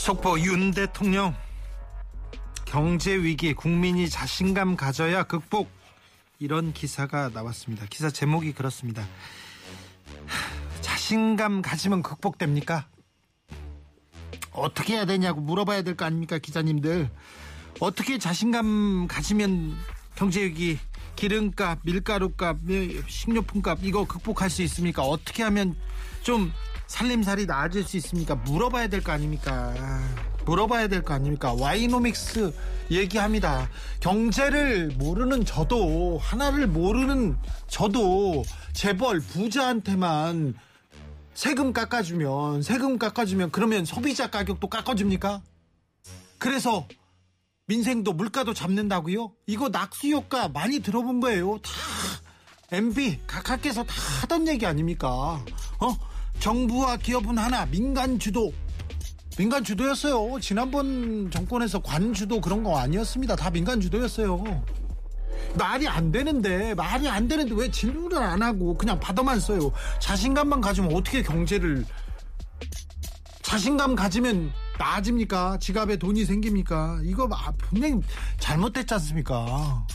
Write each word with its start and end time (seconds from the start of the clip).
속보 0.00 0.40
윤 0.40 0.70
대통령 0.70 1.36
경제 2.64 3.14
위기 3.14 3.52
국민이 3.52 4.08
자신감 4.08 4.74
가져야 4.74 5.24
극복 5.24 5.70
이런 6.38 6.72
기사가 6.72 7.28
나왔습니다. 7.28 7.84
기사 7.90 8.08
제목이 8.08 8.52
그렇습니다. 8.52 9.02
하, 10.26 10.80
자신감 10.80 11.60
가지면 11.60 12.02
극복됩니까? 12.02 12.88
어떻게 14.52 14.94
해야 14.94 15.04
되냐고 15.04 15.42
물어봐야 15.42 15.82
될 15.82 15.96
거 15.96 16.06
아닙니까 16.06 16.38
기자님들 16.38 17.10
어떻게 17.78 18.16
자신감 18.16 19.06
가지면 19.06 19.76
경제 20.14 20.42
위기 20.42 20.78
기름값 21.16 21.80
밀가루값 21.84 22.56
식료품값 23.06 23.80
이거 23.82 24.06
극복할 24.06 24.48
수 24.48 24.62
있습니까 24.62 25.02
어떻게 25.02 25.42
하면 25.42 25.76
좀 26.22 26.50
살림살이 26.90 27.46
나아질 27.46 27.84
수 27.84 27.96
있습니까 27.98 28.34
물어봐야 28.34 28.88
될 28.88 29.00
거 29.00 29.12
아닙니까 29.12 29.72
물어봐야 30.44 30.88
될 30.88 31.02
거 31.02 31.14
아닙니까 31.14 31.54
와이노믹스 31.54 32.52
얘기합니다 32.90 33.68
경제를 34.00 34.88
모르는 34.98 35.44
저도 35.44 36.18
하나를 36.18 36.66
모르는 36.66 37.38
저도 37.68 38.42
재벌 38.72 39.20
부자한테만 39.20 40.54
세금 41.34 41.72
깎아주면 41.72 42.62
세금 42.62 42.98
깎아주면 42.98 43.52
그러면 43.52 43.84
소비자 43.84 44.28
가격도 44.28 44.68
깎아줍니까? 44.68 45.42
그래서 46.38 46.88
민생도 47.66 48.14
물가도 48.14 48.52
잡는다고요? 48.52 49.30
이거 49.46 49.68
낙수 49.68 50.08
효과 50.08 50.48
많이 50.48 50.80
들어본 50.80 51.20
거예요. 51.20 51.58
다 51.62 51.70
MB 52.72 53.20
각하께서 53.28 53.84
다 53.84 53.94
하던 54.22 54.48
얘기 54.48 54.66
아닙니까? 54.66 55.08
어? 55.78 56.09
정부와 56.40 56.96
기업은 56.96 57.38
하나 57.38 57.66
민간 57.66 58.18
주도 58.18 58.52
민간 59.36 59.62
주도였어요. 59.62 60.40
지난번 60.40 61.30
정권에서 61.30 61.80
관 61.80 62.12
주도 62.12 62.40
그런 62.40 62.62
거 62.62 62.78
아니었습니다. 62.78 63.36
다 63.36 63.50
민간 63.50 63.80
주도였어요. 63.80 64.64
말이 65.58 65.86
안 65.88 66.12
되는데 66.12 66.74
말이 66.74 67.08
안 67.08 67.28
되는데 67.28 67.54
왜 67.54 67.70
질문을 67.70 68.18
안 68.18 68.42
하고 68.42 68.76
그냥 68.76 68.98
받아만 68.98 69.40
써요. 69.40 69.72
자신감만 70.00 70.60
가지면 70.60 70.94
어떻게 70.94 71.22
경제를 71.22 71.84
자신감 73.42 73.94
가지면 73.94 74.52
나아집니까? 74.78 75.58
지갑에 75.58 75.96
돈이 75.96 76.24
생깁니까? 76.24 77.00
이거 77.04 77.28
분명히 77.58 78.00
잘못됐지 78.38 78.94
않습니까? 78.94 79.86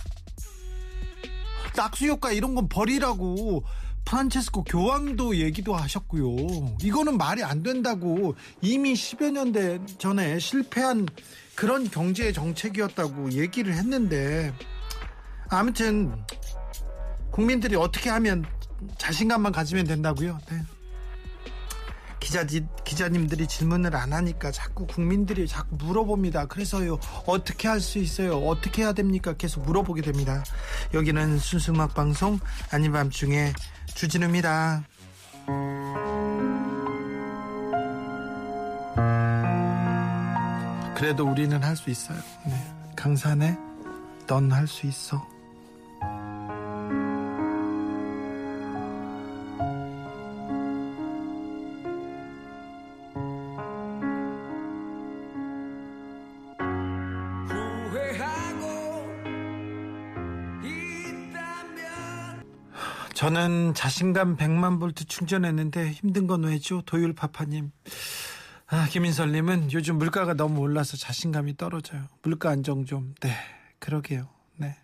낙수 1.75 2.07
효과 2.07 2.31
이런 2.31 2.55
건 2.55 2.67
버리라고 2.67 3.63
프란체스코 4.05 4.63
교황도 4.63 5.37
얘기도 5.37 5.75
하셨고요. 5.75 6.77
이거는 6.81 7.17
말이 7.17 7.43
안 7.43 7.63
된다고 7.63 8.35
이미 8.61 8.93
10여 8.93 9.31
년대 9.31 9.79
전에 9.97 10.39
실패한 10.39 11.07
그런 11.55 11.89
경제 11.89 12.31
정책이었다고 12.31 13.31
얘기를 13.31 13.73
했는데 13.73 14.53
아무튼 15.49 16.15
국민들이 17.31 17.75
어떻게 17.75 18.09
하면 18.09 18.45
자신감만 18.97 19.51
가지면 19.51 19.85
된다고요? 19.85 20.39
네. 20.49 20.61
기자 22.19 22.43
기자님들이 22.83 23.47
질문을 23.47 23.95
안 23.95 24.11
하니까 24.11 24.51
자꾸 24.51 24.87
국민들이 24.87 25.47
자꾸 25.47 25.75
물어봅니다. 25.75 26.47
그래서요 26.47 26.99
어떻게 27.27 27.67
할 27.67 27.79
수 27.79 27.99
있어요? 27.99 28.37
어떻게 28.37 28.81
해야 28.81 28.93
됩니까? 28.93 29.33
계속 29.33 29.63
물어보게 29.63 30.01
됩니다. 30.01 30.43
여기는 30.93 31.37
순수 31.37 31.71
음악 31.71 31.93
방송 31.93 32.39
아닌 32.71 32.91
밤 32.91 33.11
중에 33.11 33.53
주진우입니다. 33.95 34.83
그래도 40.95 41.25
우리는 41.29 41.61
할 41.63 41.75
수 41.75 41.89
있어요. 41.89 42.17
네. 42.45 42.53
강산에 42.95 43.57
넌 44.27 44.51
할 44.51 44.67
수 44.67 44.87
있어. 44.87 45.25
저는 63.15 63.73
자신감 63.73 64.35
100만 64.35 64.77
볼트 64.77 65.05
충전했는데 65.05 65.91
힘든 65.91 66.27
건 66.27 66.43
왜죠? 66.43 66.81
도율 66.81 67.15
파파님. 67.15 67.71
아, 68.67 68.87
김인설님은 68.89 69.71
요즘 69.71 69.97
물가가 69.97 70.33
너무 70.33 70.59
올라서 70.59 70.97
자신감이 70.97 71.55
떨어져요. 71.55 72.09
물가 72.23 72.49
안정 72.49 72.83
좀. 72.83 73.15
네, 73.21 73.33
그러게요. 73.79 74.27
네. 74.57 74.75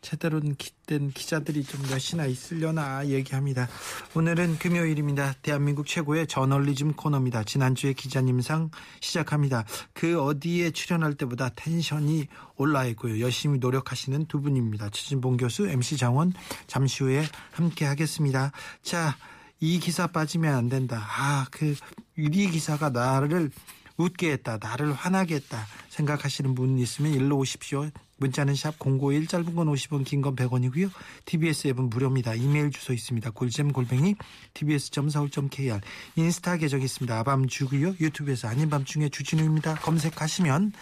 제대로 0.00 0.40
된 0.86 1.10
기자들이 1.10 1.64
좀 1.64 1.80
몇이나 1.82 2.26
있으려나 2.26 3.06
얘기합니다. 3.06 3.68
오늘은 4.14 4.58
금요일입니다. 4.58 5.34
대한민국 5.42 5.86
최고의 5.86 6.26
저널리즘 6.26 6.92
코너입니다. 6.92 7.44
지난주에 7.44 7.94
기자님상 7.94 8.70
시작합니다. 9.00 9.64
그 9.92 10.20
어디에 10.22 10.70
출연할 10.70 11.14
때보다 11.14 11.48
텐션이 11.50 12.26
올라 12.56 12.84
있고요. 12.86 13.20
열심히 13.20 13.58
노력하시는 13.58 14.26
두 14.26 14.40
분입니다. 14.40 14.90
최진봉 14.90 15.38
교수, 15.38 15.66
MC 15.66 15.96
장원 15.96 16.32
잠시 16.66 17.04
후에 17.04 17.24
함께 17.52 17.84
하겠습니다. 17.86 18.52
자, 18.82 19.16
이 19.60 19.78
기사 19.78 20.06
빠지면 20.06 20.54
안 20.54 20.68
된다. 20.68 21.02
아, 21.02 21.46
그 21.50 21.74
유리 22.18 22.50
기사가 22.50 22.90
나를 22.90 23.50
웃게 23.96 24.32
했다. 24.32 24.58
나를 24.60 24.92
화나게 24.92 25.36
했다. 25.36 25.66
생각하시는 25.90 26.54
분 26.54 26.78
있으면 26.78 27.12
일로 27.14 27.36
오십시오. 27.38 27.88
문자는 28.16 28.54
샵 28.54 28.74
051 28.78 29.26
짧은 29.26 29.54
건 29.54 29.66
50원 29.68 30.04
긴 30.04 30.22
건 30.22 30.36
100원이고요. 30.36 30.90
TBS 31.26 31.68
앱은 31.68 31.90
무료입니다. 31.90 32.34
이메일 32.34 32.70
주소 32.70 32.92
있습니다. 32.92 33.30
골잼 33.30 33.72
골뱅이 33.72 34.14
tbs.서울.kr 34.54 35.80
인스타 36.16 36.56
계정 36.58 36.80
있습니다. 36.82 37.18
아밤주고요. 37.18 37.96
유튜브에서 38.00 38.48
아닌 38.48 38.70
밤중에 38.70 39.08
주진우입니다. 39.08 39.74
검색하시면 39.76 40.72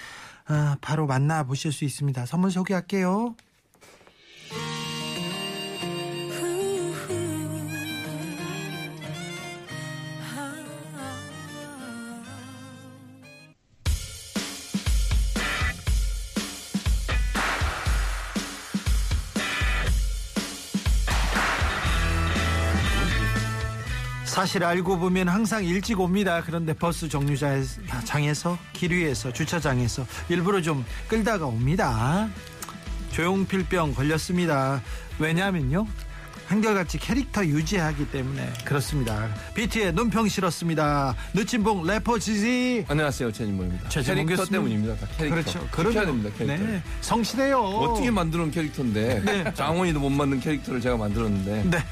아, 0.46 0.76
바로 0.80 1.06
만나보실 1.06 1.72
수 1.72 1.84
있습니다. 1.84 2.26
선물 2.26 2.50
소개할게요. 2.50 3.34
사실 24.32 24.64
알고 24.64 24.98
보면 24.98 25.28
항상 25.28 25.62
일찍 25.62 26.00
옵니다. 26.00 26.42
그런데 26.42 26.72
버스 26.72 27.06
정류장에서 27.06 28.58
길 28.72 28.92
위에서 28.92 29.30
주차장에서 29.30 30.06
일부러 30.30 30.62
좀 30.62 30.86
끌다가 31.06 31.44
옵니다. 31.44 32.30
조용필병 33.10 33.92
걸렸습니다. 33.92 34.80
왜냐면요. 35.18 35.86
한결같이 36.46 36.96
캐릭터 36.96 37.44
유지하기 37.44 38.10
때문에 38.10 38.50
그렇습니다. 38.64 39.28
비트의 39.54 39.92
눈평 39.92 40.26
실었습니다. 40.28 41.14
늦진봉 41.34 41.86
래퍼 41.86 42.18
지지. 42.18 42.86
안녕하세요 42.88 43.32
최진봉입니다. 43.32 43.90
최진봉 43.90 44.24
캐릭터 44.24 44.42
교수님. 44.44 44.62
때문입니다. 44.62 44.96
다 44.96 45.12
캐릭터. 45.18 45.34
그렇죠. 45.34 45.68
그렇게 45.70 46.06
됩니다 46.06 46.30
캐릭터. 46.38 46.64
네. 46.64 46.82
성실해요. 47.02 47.58
어떻게 47.58 48.10
만들어놓은 48.10 48.50
캐릭터인데 48.50 49.22
네. 49.26 49.52
장원이도 49.52 50.00
못 50.00 50.08
만든 50.08 50.40
캐릭터를 50.40 50.80
제가 50.80 50.96
만들었는데 50.96 51.64
네. 51.70 51.84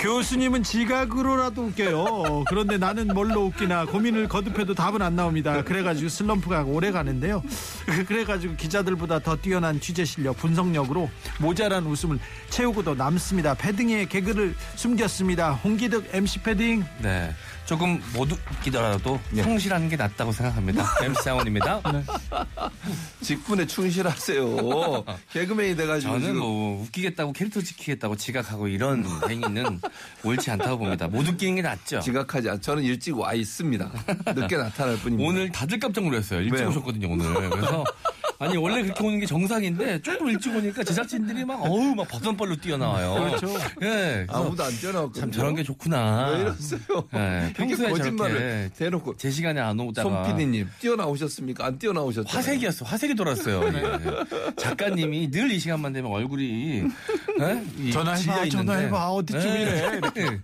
교수님은 0.00 0.62
지각으로라도 0.62 1.64
웃겨요. 1.64 2.44
그런데 2.48 2.78
나는 2.78 3.08
뭘로 3.08 3.44
웃기나 3.46 3.84
고민을 3.84 4.28
거듭해도 4.28 4.74
답은 4.74 5.02
안 5.02 5.14
나옵니다. 5.14 5.62
그래가지고 5.62 6.08
슬럼프가 6.08 6.62
오래 6.64 6.90
가는데요. 6.90 7.42
그래가지고 8.08 8.56
기자들보다 8.56 9.18
더 9.18 9.36
뛰어난 9.36 9.78
취재 9.78 10.06
실력, 10.06 10.38
분석력으로 10.38 11.10
모자란 11.38 11.84
웃음을 11.84 12.18
채우고도 12.48 12.94
남습니다. 12.94 13.52
패딩에 13.54 14.06
개그를 14.06 14.54
숨겼습니다. 14.74 15.52
홍기득 15.52 16.08
MC 16.12 16.40
패딩. 16.40 16.84
네. 17.02 17.34
조금 17.70 18.02
못 18.14 18.28
웃기더라도 18.32 19.20
예. 19.36 19.44
성실한 19.44 19.88
게 19.88 19.94
낫다고 19.94 20.32
생각합니다. 20.32 20.84
MC 21.06 21.22
장원입니다. 21.22 21.80
직분에 23.20 23.64
충실하세요. 23.64 25.04
개그맨이 25.32 25.76
돼가지고 25.76 26.14
저는 26.14 26.26
지금 26.26 26.40
뭐 26.40 26.82
웃기겠다고 26.82 27.32
캐릭터 27.32 27.60
지키겠다고 27.60 28.16
지각하고 28.16 28.66
이런 28.66 29.04
행위는 29.30 29.80
옳지 30.24 30.50
않다고 30.50 30.78
봅니다. 30.78 31.06
못 31.06 31.28
웃기는 31.28 31.54
게 31.54 31.62
낫죠. 31.62 32.00
지각하지 32.00 32.50
않. 32.50 32.60
저는 32.60 32.82
일찍 32.82 33.16
와 33.16 33.34
있습니다. 33.34 33.88
늦게 34.34 34.56
나타날 34.56 34.96
뿐입니다. 34.98 35.30
오늘 35.30 35.52
다들 35.52 35.78
깜짝 35.78 36.02
놀랐어요. 36.02 36.40
일찍 36.40 36.54
왜요? 36.54 36.70
오셨거든요, 36.70 37.08
오늘. 37.08 37.50
그래서 37.50 37.84
아니 38.40 38.56
원래 38.56 38.80
그렇게 38.82 39.04
오는 39.04 39.18
게 39.20 39.26
정상인데 39.26 40.00
조금 40.00 40.28
일찍 40.30 40.56
오니까 40.56 40.82
제작진들이 40.82 41.44
막 41.44 41.60
어우 41.62 41.94
막 41.94 42.08
버선발로 42.08 42.56
뛰어나와요. 42.56 43.36
그렇죠. 43.38 43.48
예. 43.82 44.24
아무도 44.30 44.64
안 44.64 44.70
뛰어나왔거든요. 44.72 45.20
참 45.20 45.30
저런 45.30 45.54
게 45.54 45.62
좋구나. 45.62 46.30
왜 46.30 46.40
이러세요? 46.40 46.80
예, 47.14 47.52
평소에 47.54 47.90
거짓말을 47.90 48.38
저렇게 48.38 48.70
대놓고 48.78 49.16
제 49.18 49.30
시간에 49.30 49.60
안 49.60 49.78
오다가 49.78 50.08
손 50.08 50.36
PD님 50.38 50.66
뛰어나오셨습니까? 50.80 51.66
안 51.66 51.78
뛰어나오셨죠? 51.78 52.28
화색이었어. 52.34 52.86
화색이 52.86 53.14
돌았어요. 53.14 53.60
예. 53.74 54.52
작가님이 54.56 55.30
늘 55.30 55.50
이 55.50 55.58
시간만 55.58 55.92
되면 55.92 56.10
얼굴이 56.12 56.84
예? 57.40 57.62
이 57.76 57.90
전화해봐. 57.92 58.48
전화해봐. 58.48 59.10
어디쯤 59.10 59.40
이래. 59.50 60.00
예. 60.16 60.40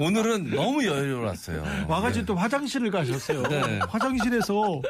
오늘은 0.00 0.50
너무 0.54 0.86
여유로웠어요. 0.86 1.86
와가지고 1.88 2.26
또 2.26 2.34
화장실을 2.36 2.90
가셨어요. 2.90 3.42
네. 3.42 3.80
화장실에서 3.88 4.80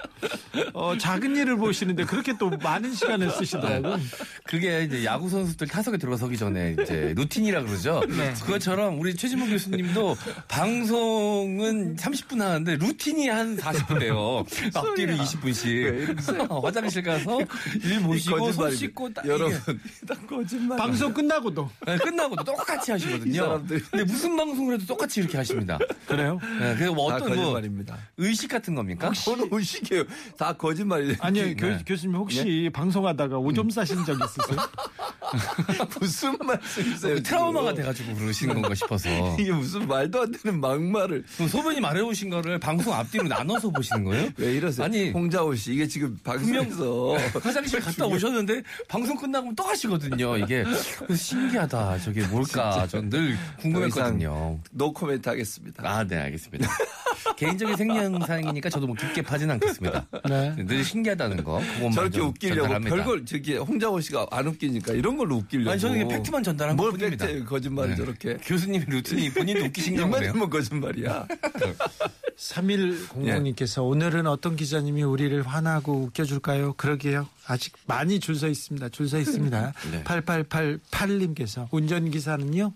어, 0.74 0.96
작은 0.98 1.36
일을 1.36 1.56
보시는데 1.56 2.04
그렇게 2.04 2.35
또 2.38 2.50
많은 2.50 2.92
시간을 2.94 3.30
쓰시더라고요. 3.30 3.98
그게 4.44 4.84
이제 4.84 5.04
야구 5.04 5.28
선수들 5.28 5.66
타석에 5.68 5.96
들어서기 5.98 6.36
전에 6.36 6.76
이제 6.80 7.12
루틴이라 7.16 7.62
그러죠. 7.62 8.02
네. 8.08 8.34
그것처럼 8.42 9.00
우리 9.00 9.14
최진모 9.14 9.46
교수님도 9.46 10.16
방송은 10.48 11.96
30분 11.96 12.38
하는데 12.38 12.76
루틴이 12.76 13.28
한 13.28 13.56
40분 13.56 14.00
돼요. 14.00 14.44
앞뒤로 14.74 15.14
20분씩 15.14 16.62
화장실 16.64 17.02
가서 17.02 17.38
일 17.82 18.00
보시고 18.02 18.52
손 18.52 18.74
씻고 18.74 19.12
딱 19.12 19.26
여러분 19.26 19.58
거짓말. 20.28 20.78
방송 20.78 21.12
끝나고도. 21.12 21.70
네, 21.86 21.96
끝나고도 21.98 22.44
똑같이 22.44 22.90
이 22.90 22.92
하시거든요. 22.92 23.62
근데 23.66 24.04
무슨 24.04 24.36
방송을 24.36 24.74
해도 24.74 24.86
똑같이 24.86 25.20
이렇게 25.20 25.36
하십니다. 25.38 25.78
그래요? 26.06 26.38
네, 26.60 26.74
그래서 26.74 26.92
뭐다 26.94 27.16
어떤 27.16 27.28
뭐 27.28 27.36
거짓말입니다. 27.36 27.98
의식 28.16 28.48
같은 28.48 28.74
겁니까? 28.74 29.12
저는 29.12 29.48
의식이에요. 29.50 30.04
다 30.36 30.52
거짓말이에요. 30.52 31.16
아니요, 31.20 31.54
교, 31.56 31.66
네. 31.66 31.78
교수님 31.86 32.16
혹시 32.16 32.25
방송하다가 32.72 33.38
오줌 33.38 33.70
싸신 33.70 34.04
적 34.04 34.16
있으세요? 34.22 34.68
무슨 36.00 36.36
말씀이세요? 36.38 37.22
트라우마가 37.22 37.70
지금? 37.70 37.82
돼가지고 37.82 38.14
그러시는 38.14 38.54
건가 38.54 38.74
싶어서. 38.74 39.08
이게 39.38 39.52
무슨 39.52 39.86
말도 39.88 40.22
안 40.22 40.32
되는 40.32 40.60
막말을 40.60 41.24
소변이 41.50 41.80
마려우신 41.80 42.30
거를 42.30 42.58
방송 42.58 42.92
앞뒤로 42.94 43.28
나눠서 43.28 43.70
보시는 43.70 44.04
거예요? 44.04 44.30
왜 44.38 44.54
이러세요? 44.54 44.84
아니 44.84 45.10
홍자호 45.10 45.54
씨 45.56 45.72
이게 45.74 45.86
지금 45.88 46.16
방송에서 46.22 47.16
화장실 47.42 47.80
갔다 47.80 48.06
오셨는데 48.06 48.62
방송 48.88 49.16
끝나고 49.16 49.52
또 49.56 49.64
하시거든요. 49.64 50.36
이게 50.36 50.64
신기하다. 51.14 51.98
저게 52.00 52.26
뭘까? 52.28 52.86
전 52.88 53.06
늘 53.06 53.36
궁금했거든요. 53.60 54.58
노 54.72 54.92
코멘트 54.92 55.28
하겠습니다. 55.28 55.82
아, 55.88 56.02
네, 56.04 56.16
알겠습니다. 56.16 56.68
개인적인 57.36 57.76
생리 57.76 58.05
현상이니까 58.05 58.68
저도 58.68 58.86
뭐 58.88 58.96
깊게 58.96 59.22
파진 59.22 59.48
않겠습니다. 59.52 60.06
네. 60.28 60.56
늘 60.56 60.84
신기하다는 60.84 61.44
거. 61.44 61.60
그것만 61.76 61.92
저렇게 61.92 62.15
좀 62.16 62.28
웃기려고 62.28 62.60
전달합니다. 62.62 62.96
별걸 62.96 63.26
저기 63.26 63.56
홍자호 63.56 64.00
씨가 64.00 64.26
안 64.30 64.46
웃기니까 64.48 64.92
이런 64.94 65.16
걸로 65.16 65.36
웃기려고. 65.36 65.70
아니, 65.70 65.80
저는 65.80 66.08
팩트만 66.08 66.42
전달한 66.42 66.76
뭘 66.76 66.92
것뿐입니다. 66.92 67.26
팩트 67.26 67.44
거짓말 67.44 67.90
네. 67.90 67.96
저렇게. 67.96 68.36
교수님의 68.42 68.86
루틴이 68.88 69.32
본인도 69.32 69.64
웃기신가 69.66 70.06
보네요. 70.08 70.28
열면 70.30 70.50
거짓말이야. 70.50 71.26
3100님께서 72.36 73.82
오늘은 73.86 74.26
어떤 74.26 74.56
기자님이 74.56 75.02
우리를 75.02 75.40
화나고 75.46 76.02
웃겨줄까요? 76.02 76.74
그러게요. 76.74 77.28
아직 77.46 77.72
많이 77.86 78.20
줄 78.20 78.36
서 78.36 78.48
있습니다. 78.48 78.90
줄 78.90 79.08
서 79.08 79.18
있습니다. 79.18 79.72
네. 79.90 80.04
8888님께서 80.04 81.66
운전기사는요. 81.70 82.72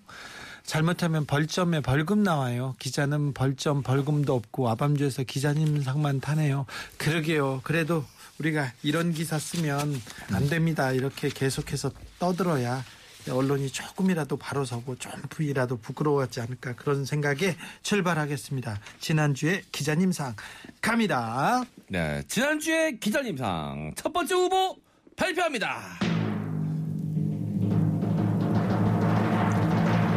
잘못하면 0.64 1.26
벌점에 1.26 1.80
벌금 1.80 2.22
나와요. 2.22 2.74
기자는 2.78 3.34
벌점 3.34 3.82
벌금도 3.82 4.34
없고 4.34 4.68
아밤주에서 4.70 5.24
기자님 5.24 5.82
상만 5.82 6.20
타네요. 6.20 6.64
그러게요. 6.96 7.60
그래도 7.64 8.04
우리가 8.40 8.72
이런 8.82 9.12
기사 9.12 9.38
쓰면 9.38 9.94
안 10.32 10.48
됩니다. 10.48 10.92
이렇게 10.92 11.28
계속해서 11.28 11.92
떠들어야 12.18 12.82
언론이 13.30 13.68
조금이라도 13.68 14.38
바로 14.38 14.64
서고 14.64 14.96
좀이라도 14.96 15.76
부끄러워하지 15.76 16.40
않을까 16.40 16.74
그런 16.74 17.04
생각에 17.04 17.54
출발하겠습니다. 17.82 18.80
지난주에 18.98 19.62
기자님상 19.70 20.34
갑니다. 20.80 21.62
네, 21.88 22.22
지난주에 22.28 22.92
기자님상 22.92 23.92
첫 23.94 24.10
번째 24.12 24.34
후보 24.34 24.76
발표합니다. 25.16 25.98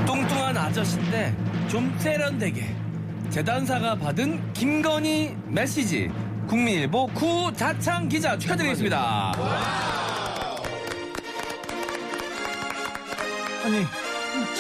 뚱뚱한 0.08 0.56
아저씨인데 0.56 1.68
좀 1.70 1.94
세련되게 2.00 2.74
재단사가 3.30 3.96
받은 3.96 4.54
김건희 4.54 5.36
메시지 5.48 6.10
국민일보 6.48 7.08
구자창 7.08 8.08
기자 8.10 8.38
축하드리겠습니다. 8.38 9.34
아니 13.64 13.86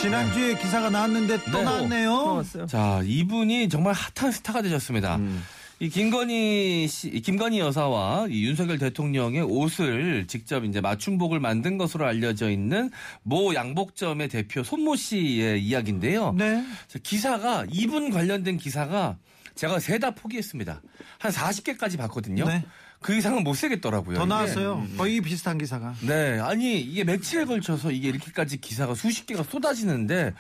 지난주에 0.02 0.58
기사가 0.58 0.90
나왔는데 0.90 1.38
또 1.52 1.58
네. 1.58 1.64
나왔네요. 1.64 2.44
자, 2.68 3.02
이분이 3.04 3.70
정말 3.70 3.94
핫한 3.94 4.32
스타가 4.32 4.62
되셨습니다. 4.62 5.18
음. 5.18 5.44
이 5.80 5.90
김건희 5.90 6.88
씨, 6.88 7.10
이 7.10 7.22
김건희 7.22 7.60
여사와 7.60 8.28
이 8.30 8.46
윤석열 8.46 8.78
대통령의 8.78 9.42
옷을 9.42 10.26
직접 10.28 10.64
이제 10.64 10.80
맞춤복을 10.80 11.40
만든 11.40 11.78
것으로 11.78 12.06
알려져 12.06 12.50
있는 12.50 12.90
모 13.24 13.54
양복점의 13.54 14.30
대표 14.30 14.64
손모 14.64 14.96
씨의 14.96 15.62
이야기인데요. 15.64 16.34
네. 16.38 16.64
자, 16.88 17.00
기사가 17.04 17.66
이분 17.72 18.12
관련된 18.12 18.58
기사가 18.58 19.18
제가 19.56 19.80
세 19.80 20.00
다 20.00 20.12
포기했습니다. 20.12 20.82
한 21.20 21.32
40개까지 21.32 21.98
봤거든요. 21.98 22.46
네. 22.46 22.66
그 23.00 23.16
이상은 23.16 23.44
못 23.44 23.54
쓰겠더라고요. 23.54 24.16
더 24.18 24.24
이게. 24.24 24.30
나왔어요. 24.30 24.88
거의 24.98 25.22
비슷한 25.22 25.58
기사가. 25.58 25.94
네, 26.02 26.40
아니 26.40 26.80
이게 26.80 27.04
며칠에 27.04 27.46
걸쳐서 27.46 27.92
이게 27.92 28.10
이렇게까지 28.10 28.58
기사가 28.62 28.96
수십 28.96 29.26
개가 29.26 29.44
쏟아지는데 29.44 30.34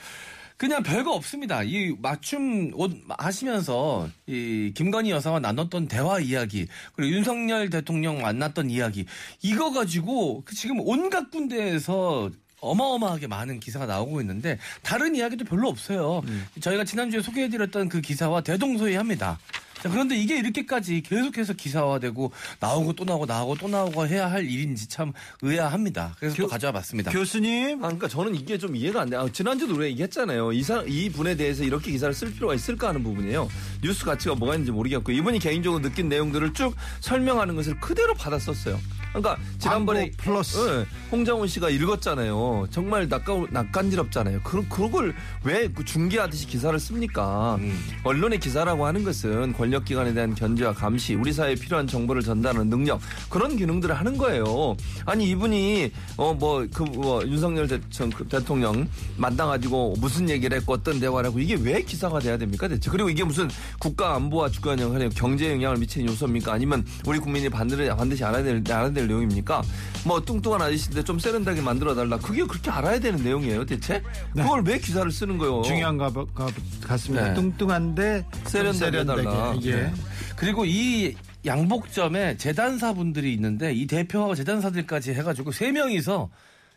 그냥 0.55 0.81
별거 0.83 1.11
없습니다. 1.11 1.63
이 1.63 1.93
맞춤 1.99 2.71
옷 2.75 2.91
하시면서 3.17 4.07
이 4.27 4.71
김건희 4.75 5.09
여사와 5.11 5.39
나눴던 5.39 5.87
대화 5.87 6.19
이야기 6.19 6.67
그리고 6.95 7.13
윤석열 7.15 7.69
대통령 7.69 8.21
만났던 8.21 8.69
이야기 8.69 9.05
이거 9.41 9.71
가지고 9.71 10.43
그 10.45 10.55
지금 10.55 10.79
온갖 10.79 11.31
군데에서 11.31 12.29
어마어마하게 12.63 13.27
많은 13.27 13.59
기사가 13.59 13.85
나오고 13.85 14.21
있는데 14.21 14.57
다른 14.81 15.15
이야기도 15.15 15.45
별로 15.45 15.69
없어요. 15.69 16.21
저희가 16.61 16.83
지난주에 16.85 17.21
소개해드렸던 17.21 17.89
그 17.89 18.01
기사와 18.01 18.41
대동소이합니다. 18.41 19.39
자, 19.83 19.89
그런데 19.89 20.15
이게 20.15 20.37
이렇게까지 20.37 21.01
계속해서 21.01 21.51
기사화되고 21.51 22.31
나오고 22.61 22.93
또 22.93 23.03
나오고 23.03 23.25
나오고 23.25 23.55
또 23.55 23.67
나오고 23.67 24.07
해야 24.07 24.31
할 24.31 24.45
일인지 24.49 24.87
참 24.87 25.11
의아합니다. 25.41 26.15
그래서 26.19 26.37
또 26.37 26.47
가져와 26.47 26.71
봤습니다. 26.71 27.11
교수님 27.11 27.79
아, 27.79 27.87
그러니까 27.87 28.07
저는 28.07 28.33
이게 28.33 28.57
좀 28.57 28.77
이해가 28.77 29.01
안 29.01 29.09
돼. 29.09 29.17
아, 29.17 29.27
지난주도 29.29 29.73
우리가 29.73 29.89
얘기했잖아요. 29.89 30.53
이, 30.53 30.63
사, 30.63 30.81
이 30.87 31.09
분에 31.09 31.35
대해서 31.35 31.65
이렇게 31.65 31.91
기사를 31.91 32.13
쓸 32.13 32.31
필요가 32.31 32.53
있을까 32.55 32.87
하는 32.87 33.03
부분이에요. 33.03 33.49
뉴스 33.83 34.05
가치가 34.05 34.35
뭐가 34.35 34.53
있는지 34.53 34.71
모르겠고 34.71 35.11
이분이 35.11 35.39
개인적으로 35.39 35.81
느낀 35.81 36.07
내용들을 36.07 36.53
쭉 36.53 36.73
설명하는 37.01 37.57
것을 37.57 37.77
그대로 37.81 38.13
받아 38.13 38.39
썼어요. 38.39 38.79
그러니까 39.09 39.37
지난번에 39.59 40.11
플러스. 40.17 40.57
예, 40.57 40.85
홍장훈 41.11 41.47
씨가 41.47 41.69
읽었잖아요. 41.69 42.67
정말 42.71 43.07
낯가, 43.09 43.45
낯간지럽잖아요. 43.51 44.41
그, 44.43 44.67
그걸 44.67 45.13
왜그 45.43 45.85
중계하듯이 45.85 46.47
기사를 46.47 46.79
씁니까? 46.79 47.57
음. 47.59 47.77
언론의 48.03 48.39
기사라고 48.39 48.85
하는 48.85 49.03
것은 49.03 49.53
권력 49.53 49.72
기관에 49.79 50.13
대한 50.13 50.35
견제와 50.35 50.73
감시, 50.73 51.15
우리 51.15 51.31
사회에 51.31 51.55
필요한 51.55 51.87
정보를 51.87 52.21
전달하는 52.21 52.69
능력 52.69 52.99
그런 53.29 53.55
기능들을 53.55 53.95
하는 53.95 54.17
거예요. 54.17 54.75
아니 55.05 55.29
이분이 55.29 55.91
어 56.17 56.33
뭐그 56.33 56.83
뭐, 56.83 57.23
윤석열 57.23 57.67
대, 57.67 57.79
그 58.15 58.27
대통령 58.27 58.87
만나가지고 59.17 59.95
무슨 59.99 60.29
얘기를 60.29 60.57
했고 60.57 60.73
어떤 60.73 60.99
대화를 60.99 61.29
하고 61.29 61.39
이게 61.39 61.55
왜 61.55 61.81
기사가 61.81 62.19
돼야 62.19 62.37
됩니까 62.37 62.67
대체? 62.67 62.89
그리고 62.89 63.09
이게 63.09 63.23
무슨 63.23 63.49
국가 63.79 64.15
안보와 64.15 64.49
주권 64.49 64.79
영향에 64.79 65.09
경제 65.09 65.51
영향을 65.51 65.77
미치는 65.77 66.07
요소입니까? 66.09 66.53
아니면 66.53 66.85
우리 67.05 67.19
국민이 67.19 67.49
반드시 67.49 67.89
반드시 67.89 68.23
알아야 68.23 68.43
될 68.43 68.63
알아야 68.69 68.91
될 68.91 69.07
내용입니까? 69.07 69.61
뭐 70.05 70.19
뚱뚱한 70.23 70.61
아저씨인데 70.61 71.03
좀 71.03 71.17
세련되게 71.17 71.61
만들어 71.61 71.95
달라. 71.95 72.17
그게 72.17 72.43
그렇게 72.43 72.69
알아야 72.69 72.99
되는 72.99 73.23
내용이에요 73.23 73.65
대체? 73.65 74.01
그걸 74.35 74.63
왜 74.65 74.77
기사를 74.77 75.09
쓰는 75.11 75.37
거예요? 75.37 75.61
중요한 75.63 75.97
거 75.97 76.11
가- 76.25 76.47
같습니다. 76.83 77.29
네. 77.29 77.33
뚱뚱한데 77.35 78.25
좀 78.31 78.43
세련되게 78.45 78.99
해달라. 78.99 79.55
예. 79.63 79.75
네. 79.75 79.93
그리고 80.35 80.65
이 80.65 81.15
양복점에 81.45 82.37
재단사분들이 82.37 83.33
있는데 83.33 83.73
이 83.73 83.87
대표하고 83.87 84.35
재단사들까지 84.35 85.11
해가지고 85.13 85.51
세 85.51 85.71
명이서 85.71 86.29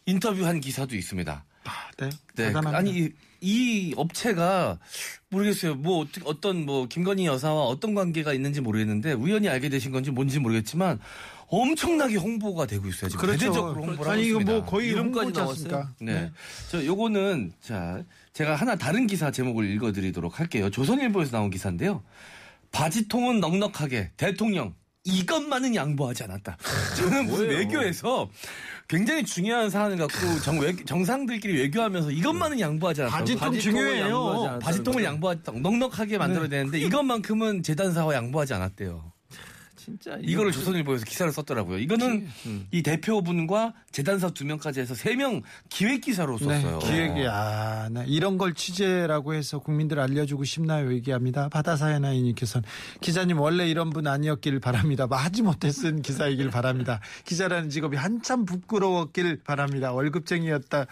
인터뷰한 0.07 0.61
기사도 0.61 0.95
있습니다. 0.95 1.45
네. 1.99 2.09
네. 2.37 2.47
대단합니다. 2.47 2.79
아니 2.79 2.91
이, 2.99 3.11
이 3.41 3.95
업체가 3.97 4.79
모르겠어요. 5.31 5.75
뭐 5.75 6.07
어떤 6.25 6.65
뭐 6.65 6.87
김건희 6.87 7.27
여사와 7.27 7.65
어떤 7.65 7.95
관계가 7.95 8.33
있는지 8.33 8.61
모르겠는데 8.61 9.13
우연히 9.15 9.49
알게 9.49 9.69
되신 9.69 9.91
건지 9.91 10.11
뭔지 10.13 10.39
모르겠지만 10.39 11.01
엄청나게 11.49 12.17
홍보가 12.17 12.67
되고 12.67 12.89
있어요. 12.89 13.11
지금 13.11 13.31
대대적으로 13.31 13.83
홍보를 13.83 14.11
아니 14.11 14.23
하고 14.23 14.29
이거 14.29 14.41
있습니다. 14.41 14.53
뭐 14.53 14.65
거의 14.65 14.89
이름까지 14.89 15.33
나왔어요? 15.33 15.51
않습니까? 15.51 15.93
네. 16.01 16.33
저 16.71 16.85
요거는 16.85 17.53
자, 17.61 18.03
제가 18.33 18.57
하나 18.57 18.77
다른 18.77 19.07
기사 19.07 19.31
제목을 19.31 19.69
읽어 19.71 19.93
드리도록 19.93 20.41
할게요. 20.41 20.71
조선일보에서 20.71 21.33
나온 21.33 21.51
기사인데요. 21.51 22.03
바지통은 22.73 23.41
넉넉하게 23.41 24.11
대통령 24.17 24.75
이것만은 25.05 25.75
양보하지 25.77 26.25
않았다. 26.25 26.57
저는 26.99 27.27
무슨? 27.27 27.49
외교에서 27.49 28.29
굉장히 28.89 29.25
중요한 29.25 29.71
사안을 29.71 29.97
갖고 29.99 30.41
정, 30.43 30.59
외, 30.59 30.75
정상들끼리 30.85 31.61
외교하면서 31.61 32.11
이것만은 32.11 32.59
양보하지 32.59 33.03
않았다. 33.03 33.17
바지통 33.17 33.53
바지통을 33.53 33.61
중요해요. 33.61 34.05
양보하지 34.05 34.65
바지통을. 34.65 35.05
양보하지 35.05 35.43
넉넉하게 35.61 36.19
만들어야 36.19 36.49
되는데 36.49 36.79
이것만큼은 36.81 37.63
재단사와 37.63 38.15
양보하지 38.15 38.55
않았대요. 38.55 39.13
진짜 39.87 40.19
이거를 40.21 40.51
조선일보에서 40.51 41.05
기사를 41.05 41.31
썼더라고요. 41.33 41.79
이거는 41.79 42.27
이 42.73 42.83
대표분과 42.83 43.73
재단사 43.93 44.31
두 44.31 44.45
명까지 44.45 44.81
해서 44.81 44.95
세 44.97 45.15
명 45.15 45.43
기획 45.69 46.01
기사로 46.01 46.39
네, 46.39 46.61
썼어요. 46.61 46.79
기획이 46.81 47.25
아, 47.29 47.89
네. 47.91 48.05
이런 48.09 48.37
걸 48.37 48.53
취재라고 48.53 49.35
해서 49.35 49.61
국민들 49.61 50.01
알려주고 50.01 50.43
싶나요? 50.45 50.93
얘기합니다. 50.93 51.49
바다사연아이님께서는 51.51 52.69
기자님 53.01 53.39
원래 53.41 53.69
이런 53.69 53.91
분 53.91 54.09
아니었길 54.09 54.59
바랍니다. 54.59 55.07
하지 55.09 55.43
못해 55.43 55.71
쓴 55.71 56.03
기사이길 56.03 56.51
바랍니다. 56.51 57.01
기자라는 57.25 57.71
직업이 57.71 57.97
한참 57.97 58.45
부끄러웠길 58.45 59.41
바랍니다. 59.45 59.93
월급쟁이였다. 59.93 60.87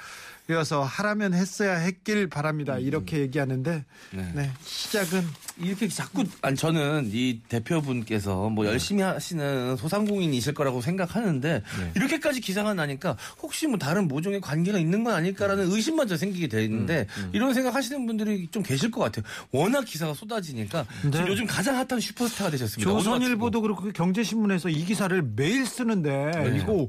여서 0.50 0.82
하라면 0.82 1.32
했어야 1.32 1.76
했길 1.76 2.28
바랍니다. 2.28 2.78
이렇게 2.78 3.20
얘기하는데 3.20 3.84
네. 4.10 4.32
네, 4.34 4.50
시작은 4.62 5.26
이렇게 5.58 5.88
자꾸 5.88 6.24
아니 6.42 6.54
저는 6.54 7.08
이 7.12 7.40
대표분께서 7.48 8.50
뭐 8.50 8.66
열심히 8.66 9.02
하시는 9.02 9.76
소상공인이실 9.76 10.52
거라고 10.52 10.82
생각하는데 10.82 11.62
이렇게까지 11.96 12.42
기사가 12.42 12.74
나니까 12.74 13.16
혹시 13.40 13.66
뭐 13.66 13.78
다른 13.78 14.06
모종의 14.06 14.42
관계가 14.42 14.78
있는 14.78 15.02
건 15.02 15.14
아닐까라는 15.14 15.70
의심마저 15.70 16.18
생기게 16.18 16.48
되는데 16.48 17.06
이런 17.32 17.54
생각하시는 17.54 18.04
분들이 18.04 18.46
좀 18.50 18.62
계실 18.62 18.90
것 18.90 19.00
같아요. 19.00 19.24
워낙 19.50 19.86
기사가 19.86 20.12
쏟아지니까 20.12 20.84
지금 21.02 21.26
요즘 21.26 21.46
가장 21.46 21.76
핫한 21.76 22.00
슈퍼스타가 22.00 22.50
되셨습니다. 22.50 22.90
조선일보도 22.90 23.62
그렇고 23.62 23.90
경제신문에서 23.92 24.68
이 24.68 24.84
기사를 24.84 25.22
매일 25.36 25.64
쓰는데 25.64 26.54
이거 26.60 26.88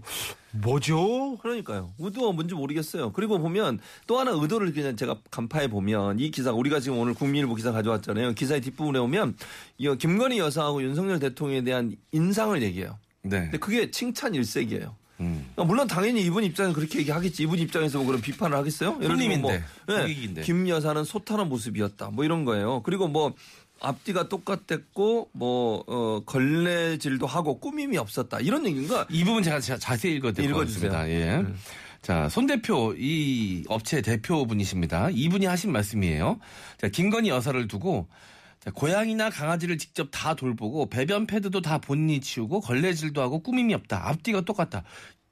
뭐죠? 0.62 1.38
그러니까요. 1.38 1.94
의도가 2.00 2.32
뭔지 2.34 2.56
모르겠어요. 2.56 3.12
그리고 3.14 3.40
보면 3.40 3.80
또 4.08 4.20
하나 4.20 4.32
의도를 4.32 4.74
그냥 4.74 4.96
제가 4.96 5.20
간파해 5.32 5.70
보면 5.70 6.20
이 6.20 6.32
기사 6.32 6.52
우리가 6.52 6.80
지금 6.80 6.98
오늘 6.98 7.14
국민일보 7.14 7.56
기사 7.56 7.72
가져왔잖아요. 7.72 8.34
기사의 8.34 8.62
뒷부분에 8.62 9.00
오면 9.00 9.36
이 9.78 9.96
김건희 9.98 10.40
여사하고 10.40 10.84
윤석열 10.84 11.20
대통령에 11.20 11.64
대한 11.64 11.96
인상을 12.12 12.62
얘기해요. 12.62 12.98
네. 13.22 13.42
근데 13.42 13.58
그게 13.58 13.92
칭찬 13.92 14.36
일색이에요. 14.36 14.96
음. 15.22 15.46
어, 15.56 15.64
물론 15.64 15.88
당연히 15.88 16.22
이분 16.24 16.44
입장에서 16.44 16.76
그렇게 16.76 17.00
얘기하겠지. 17.00 17.44
이분 17.44 17.58
입장에서 17.60 18.00
뭐 18.00 18.08
그런 18.08 18.22
비판을 18.22 18.58
하겠어요? 18.58 19.00
예를 19.02 19.18
들면 19.18 19.42
뭐, 19.42 19.52
고객인데. 19.88 20.42
김 20.42 20.68
여사는 20.68 21.04
소탈한 21.04 21.48
모습이었다. 21.48 22.10
뭐 22.10 22.26
이런 22.26 22.44
거예요. 22.44 22.82
그리고 22.84 23.08
뭐 23.08 23.34
앞뒤가 23.82 24.30
똑같았고 24.30 25.30
뭐 25.34 25.84
어, 25.88 26.22
걸레질도 26.26 27.28
하고 27.28 27.60
꾸밈이 27.60 27.98
없었다. 27.98 28.40
이런 28.40 28.66
얘기인가? 28.66 29.06
이 29.10 29.24
부분 29.24 29.44
제가 29.44 29.60
자- 29.60 29.78
자세히 29.78 30.16
읽어드리겠습니다. 30.16 31.06
읽어주세요. 31.06 31.10
예. 31.10 31.44
자, 32.02 32.30
손 32.30 32.46
대표, 32.46 32.94
이 32.98 33.64
업체 33.68 34.02
대표분이십니다. 34.02 35.10
이분이 35.12 35.46
하신 35.48 35.72
말씀이에요. 35.72 36.40
자, 36.78 36.88
김건희 36.88 37.30
여사를 37.30 37.68
두고 37.68 38.08
자, 38.60 38.72
고양이나 38.72 39.30
강아지를 39.30 39.78
직접 39.78 40.08
다 40.12 40.36
돌보고 40.36 40.88
배변 40.90 41.28
패드도 41.28 41.62
다 41.62 41.78
본인이 41.80 42.22
치우고 42.22 42.62
걸레질도 42.62 43.22
하고 43.22 43.40
꾸밈이 43.42 43.74
없다. 43.74 44.08
앞뒤가 44.08 44.42
똑같다. 44.42 44.84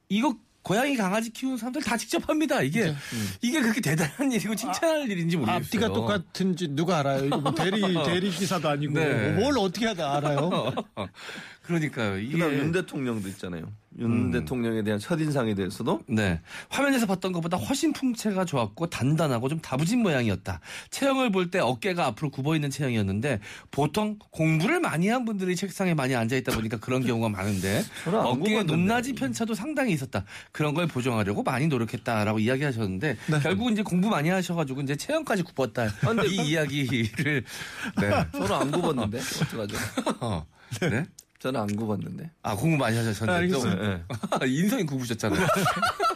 이거 0.10 0.36
고양이 0.64 0.96
강아지 0.96 1.30
키우는 1.30 1.58
사람들 1.58 1.82
다 1.84 1.98
직접 1.98 2.28
합니다. 2.30 2.62
이게 2.62 2.96
이게 3.42 3.62
그렇게 3.62 3.82
대단한 3.82 4.32
일이고 4.32 4.56
칭찬할 4.56 5.12
일인지 5.12 5.36
모르겠어요. 5.36 5.58
앞뒤가 5.58 5.88
똑같은지 5.90 6.70
누가 6.70 7.00
알아요? 7.00 7.26
이거 7.26 7.38
뭐 7.38 7.54
대리 7.54 7.82
대리 8.06 8.32
기사도 8.32 8.70
아니고 8.70 8.94
네. 8.94 9.32
뭘 9.34 9.58
어떻게 9.60 9.88
하다 9.88 10.16
알아요? 10.16 10.74
그러니까요. 11.64 12.20
이게 12.20 12.34
그다음 12.34 12.54
윤 12.54 12.72
대통령도 12.72 13.28
있잖아요. 13.30 13.72
윤 14.00 14.32
대통령에 14.32 14.82
대한 14.84 15.00
첫인상에 15.00 15.54
대해서도 15.54 16.02
네. 16.08 16.42
화면에서 16.70 17.06
봤던 17.06 17.32
것보다 17.32 17.58
훨씬 17.58 17.94
풍채가 17.94 18.44
좋았고 18.44 18.88
단단하고 18.90 19.50
좀 19.50 19.60
다부진 19.60 20.02
모양이었다. 20.02 20.60
체형을 20.90 21.32
볼 21.32 21.52
때 21.52 21.60
어깨가 21.60 22.08
앞으로 22.08 22.32
굽어 22.32 22.56
있는 22.56 22.72
체형이었는데 22.72 23.40
보통 23.70 24.18
공부를 24.32 24.80
많이 24.80 25.10
한 25.10 25.26
분들이 25.26 25.56
책상에 25.56 25.94
많이 25.94 26.16
앉아 26.16 26.36
있다 26.38 26.54
보니까 26.56 26.78
그런 26.80 27.06
경우가 27.06 27.30
많은데 27.30 27.84
굽었는데. 28.04 28.64
높낮이 28.64 29.14
편차도 29.14 29.54
상당히 29.54 29.94
있었다. 29.94 30.26
그런 30.52 30.74
걸 30.74 30.88
보정하려고 30.88 31.44
많이 31.44 31.68
노력했다라고 31.68 32.40
이야기하셨는데 32.40 33.18
결국 33.44 33.72
이제 33.72 33.84
공부 33.84 34.10
많이 34.10 34.30
하셔가지고 34.30 34.82
이제 34.82 34.96
체형까지 34.96 35.44
굽었다. 35.44 35.86
이 36.28 36.50
이야기를 36.50 37.44
네. 38.02 38.10
저는 38.32 38.52
안 38.52 38.72
굽었는데 38.72 39.20
어떡하죠? 39.20 39.76
어. 40.20 40.46
네? 40.82 41.06
저는 41.44 41.60
안 41.60 41.76
굽었는데. 41.76 42.32
아 42.42 42.56
공부 42.56 42.78
많이 42.78 42.96
하셨는데 42.96 43.48
또 43.50 43.66
네. 43.66 44.02
인성이 44.48 44.86
굽으셨잖아요. 44.86 45.46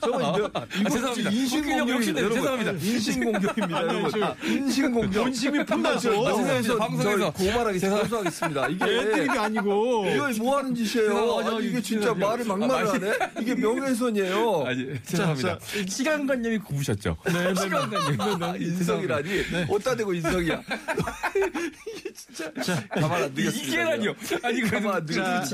저거 0.00 0.50
아, 0.54 0.66
죄송합니다. 0.90 1.32
욕심내 1.32 2.20
죄송합니다. 2.28 2.70
인신공격입니다, 2.72 3.82
여러분. 3.82 4.22
아, 4.22 4.34
인신공격. 4.44 5.24
본심이 5.24 5.64
풀나서 5.64 5.96
아, 5.96 6.32
죄송합니다. 6.32 6.76
방송에서. 6.78 7.18
저 7.18 7.30
고말하게 7.32 7.78
사과하겠습니다. 7.78 8.68
이게 8.68 8.84
애들이 8.84 9.30
아니고 9.38 10.06
이거 10.14 10.30
뭐 10.38 10.58
하는 10.58 10.74
짓이에요? 10.74 11.38
아니, 11.38 11.66
이게 11.68 11.80
진짜. 11.80 12.14
말을 12.14 12.50
아, 12.50 12.92
하네? 12.92 13.12
이게 13.40 13.54
명예훼손이에요. 13.56 14.64
아니, 14.66 14.86
죄송합니다. 15.04 15.58
시간관념이 15.88 16.58
굽으셨죠. 16.58 17.16
네, 17.26 17.54
시간관념. 17.54 18.60
인성이라니. 18.62 19.42
어디다 19.68 19.96
대고 19.96 20.14
인성이야. 20.14 20.62
이게 21.96 22.12
진짜. 22.14 22.50
가만 22.90 23.22
안 23.24 23.34
두겠습니다. 23.34 23.66
이게라니요. 23.66 24.14
아니, 24.42 24.60
그래도 24.62 24.90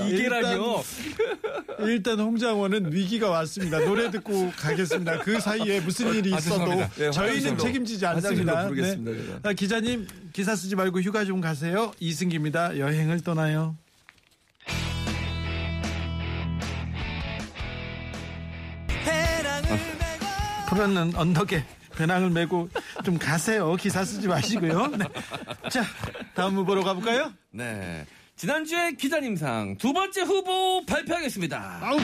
이게라니요. 0.09 0.83
일단 1.81 2.21
홍장원은 2.21 2.92
위기가 2.92 3.31
왔 3.31 3.51
습니다. 3.52 3.78
노래 3.80 4.11
듣고 4.11 4.50
가겠습니다. 4.56 5.18
그 5.18 5.38
사이에 5.40 5.80
무슨 5.80 6.14
일이 6.14 6.32
아, 6.35 6.38
있어도. 6.38 6.75
네, 6.97 7.11
저희는. 7.11 7.59
책임지지 7.59 8.04
않습니다. 8.06 8.66
부르겠습니다, 8.68 9.26
제가. 9.26 9.49
아, 9.49 9.52
기자님 9.52 10.06
기사 10.32 10.56
쓰지 10.56 10.75
말고 10.75 11.00
휴가 11.00 11.25
좀 11.25 11.40
가세요. 11.40 11.92
이승기입니다. 12.00 12.78
여행을 12.78 13.21
떠나요. 13.23 13.76
푸르는 20.68 21.14
언덕에 21.14 21.64
배낭을 21.97 22.30
메고 22.30 22.68
좀 23.04 23.18
가세요. 23.18 23.76
기사 23.76 24.04
쓰지 24.04 24.26
마시고요. 24.26 24.87
네. 24.97 25.04
자, 25.71 25.85
다음 26.35 26.56
후보로 26.56 26.82
가볼까요? 26.82 27.30
네. 27.50 28.06
지난주에 28.37 28.92
기자님상 28.92 29.76
두 29.76 29.92
번째 29.92 30.23
후보 30.23 30.85
발표하겠습니다. 30.87 31.80
아우, 31.82 31.99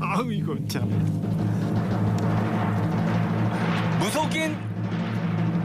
아우 0.00 0.30
이거 0.30 0.54
참. 0.68 0.88
무속인 3.98 4.56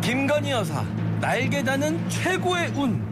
김건희 0.02 0.52
여사 0.52 0.84
날개 1.20 1.64
다는 1.64 2.08
최고의 2.10 2.70
운. 2.76 3.12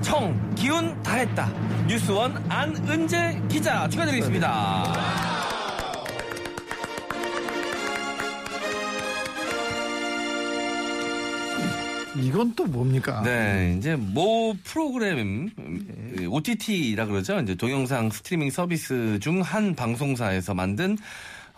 청, 0.00 0.38
기운 0.54 1.00
다 1.02 1.14
했다. 1.16 1.48
뉴스원 1.86 2.44
안은재 2.48 3.42
기자 3.48 3.88
축하드리겠습니다. 3.88 5.47
이건 12.22 12.54
또 12.54 12.64
뭡니까? 12.66 13.22
네, 13.24 13.74
이제 13.78 13.96
모 13.96 14.54
프로그램 14.64 15.50
OTT라 16.28 17.06
그러죠. 17.06 17.38
이제 17.40 17.54
동영상 17.54 18.10
스트리밍 18.10 18.50
서비스 18.50 19.18
중 19.20 19.38
한 19.42 19.74
방송사에서 19.74 20.52
만든 20.54 20.92
어, 20.92 20.96